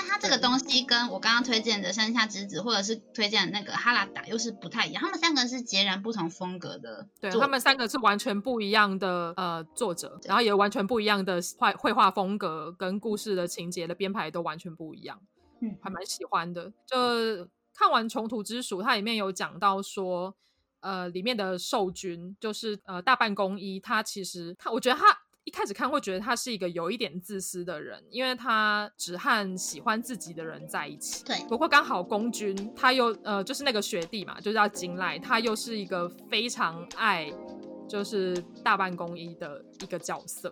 [0.03, 7.07] 但他这个东西跟我刚刚推荐的《山下之子》或者是推荐的那个《哈拉达》又是不太一样，他们三个是截然不同风格的。
[7.21, 15.21] 对，他们三个是完全不一样的呃作者，然后也完全不一样的画绘画风格跟故事的情节的编排都完全不一样。
[15.61, 16.73] 嗯，还蛮喜欢的。
[16.85, 20.35] 就看完《穷途之鼠》，它里面有讲到说，
[20.81, 25.22] 呃，里面的兽君就是呃大半公一，他其实他我觉得他。
[25.45, 31.23] 一开始看会觉得他是一个有一点自私的人，因为他只和喜欢自己的人在一起。
[31.25, 37.31] 对，不过刚好公君他又呃就是那个学弟嘛，就叫金赖，他又是一个非常爱
[37.89, 40.49] 就是大半公一的一个角色。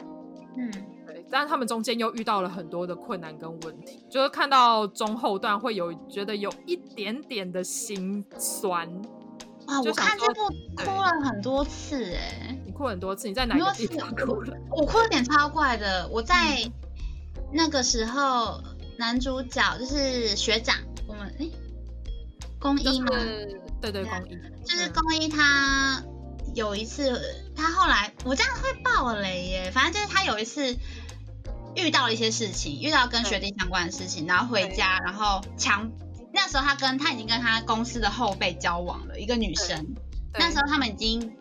[0.58, 0.70] 嗯，
[1.08, 9.02] 对，但是他们中间又遇到了很多的困难跟问题，就是看到中后段会有觉得有一点点的心酸。
[9.72, 12.60] 啊，我看这部哭了很多次哎。
[12.66, 14.58] 你哭很多次，你在哪个地方哭了？
[14.70, 16.06] 我哭有点超怪的。
[16.10, 16.70] 我在
[17.54, 18.62] 那个时候，
[18.98, 20.76] 男主角就是学长，
[21.08, 21.48] 我们哎，
[22.60, 23.08] 公一吗？
[23.82, 26.04] 对对，公一就是公一，他
[26.54, 27.22] 有一次，
[27.56, 29.72] 他后来我这样会爆雷耶。
[29.72, 30.76] 反正就是他有一次
[31.76, 35.90] 遇到了一些事情，遇到跟学弟相关的事情，然后回家，然后强
[36.34, 39.96] 那时候他跟他已经跟他公司的后辈交往了，一个女生。
[40.34, 41.34] 那时候他们已经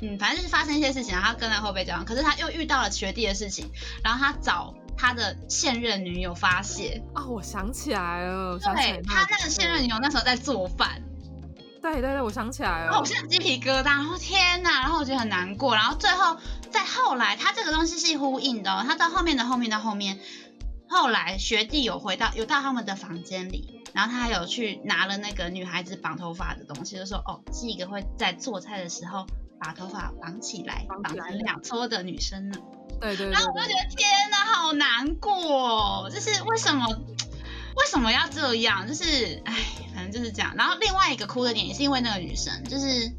[0.00, 3.68] 嗯，反正就是发生一些事情，然后他跟他后辈交往，可是他又遇到了学弟的事情，
[4.04, 7.02] 然后他找他的现任女友发泄。
[7.14, 11.02] 啊、哦，我想起来了，对，他那个现任女友那时候在做饭。
[11.80, 16.36] 对对对，我想起来了，我现在鸡皮疙瘩，然后天哪，然后我觉得很难过，然后最后
[16.72, 20.18] 在后来，他这个东西是呼应的哦，他到后面的后面的后面，
[20.88, 29.26] 后来学弟有回到有到他们的房间里，然后他还有去拿了那个女孩子绑头发的东西，就说哦，是一个会在做菜的时候
[29.58, 32.56] 把头发绑起来，绑成两撮的女生呢。
[33.00, 36.86] 对对，对对，然后我就觉得天哪，好难过，就是为什么？
[36.86, 38.86] 为什么要这样？
[38.86, 39.52] 就是，哎，
[39.92, 40.54] 反正就是这样。
[40.56, 43.12] 然后另外一个哭的点也是因为那个女生，就是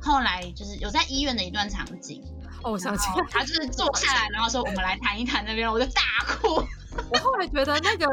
[0.00, 2.22] 后来就是有在医院的一段场景。
[2.62, 6.64] 哦，我想起来，她就是坐下来，然后说我们来谈一谈那边，我就大哭。
[7.12, 8.06] 我后来觉得那个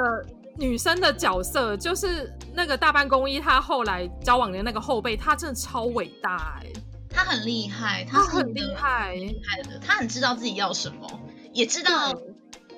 [0.58, 6.72] 女生的角色，就是那个大班公一，她后来交往的那个后辈，她真的超伟大哎，
[7.10, 11.08] 她很厉害，她很厉害，厉害的，她很知道自己要什么，
[11.53, 12.14] 也知道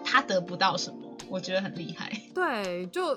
[0.03, 0.97] 她得不到什么。
[1.30, 3.15] 我觉得很厉害，对，就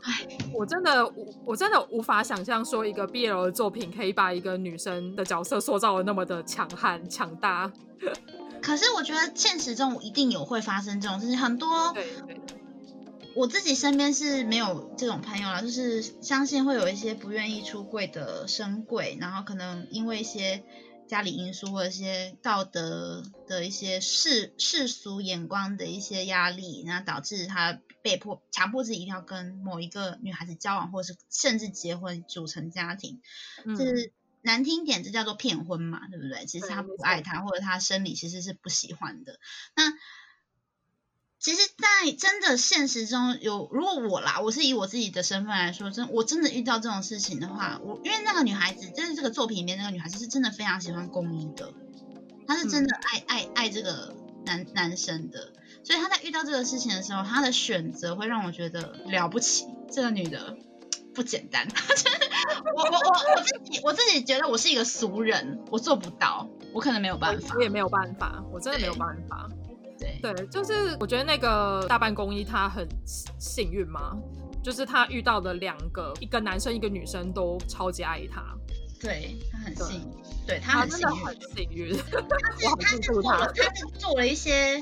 [0.53, 1.11] 我真的
[1.47, 7.73] 我真的无法想象说一个 BL 的作品可以把一个女生的角色塑造的那么的强悍强大。
[8.61, 11.97] 可是我觉得现实中一定有会发生这种事情，很多。
[13.35, 20.65] 我自己身边是没有这种朋友啦，就是相信会有一些不愿意出柜的生柜，然后可能因为一些。
[21.09, 33.21] 家里因素或者一些道德的一些世世俗眼光的一些压力，然后导致他被迫强迫自己一定要跟某一个女孩子交往，或者是甚至结婚组成家庭，
[33.67, 36.47] 嗯、就是难听点，这叫做骗婚嘛，对不对？
[36.47, 39.39] 其实他不爱他，或者他生理其实是不喜欢的。
[39.77, 39.93] 那
[41.43, 51.75] 其实，在真的现实中有，如果我啦，我是以我自己的身份来说，真我真的遇到这种事情的话，我因为那个女孩子，就是这个作品里面那个女孩子是真的非常喜欢公益的，
[52.47, 54.15] 她是真的爱、嗯、爱爱这个
[54.47, 60.57] 男男生的，所以她在遇到这个事情的时候，她的选择会让我觉得了不起，这个女的
[61.13, 61.67] 不简单。
[62.77, 69.49] 我我我我自己我自己觉得我是一个俗人，我做不到，我可能没有办法，我也没有办法，我真的没有办法。
[70.21, 72.87] 对，就是我觉得那个大半公一他很
[73.39, 74.17] 幸运嘛，
[74.63, 78.43] 就是他遇到的两个，一个男生一个女生都超级爱他，
[79.01, 81.97] 对他很幸运，对 他很幸运，很幸运。
[81.99, 84.81] 他是他是做了，他是做了一些，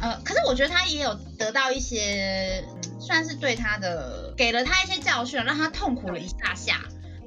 [0.00, 2.64] 呃，可是我觉得他也有得到一些，
[3.00, 6.80] 算是对他的给了他一些教训，让他痛苦了一下下，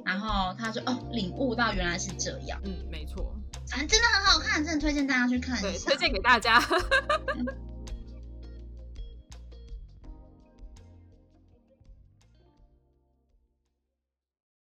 [0.04, 3.34] 然后他说哦，领悟到原来是这样，嗯，没错。
[3.68, 5.88] 反正真的很好看，真的推荐大家去看一下。
[5.90, 6.60] 对，推荐给大家。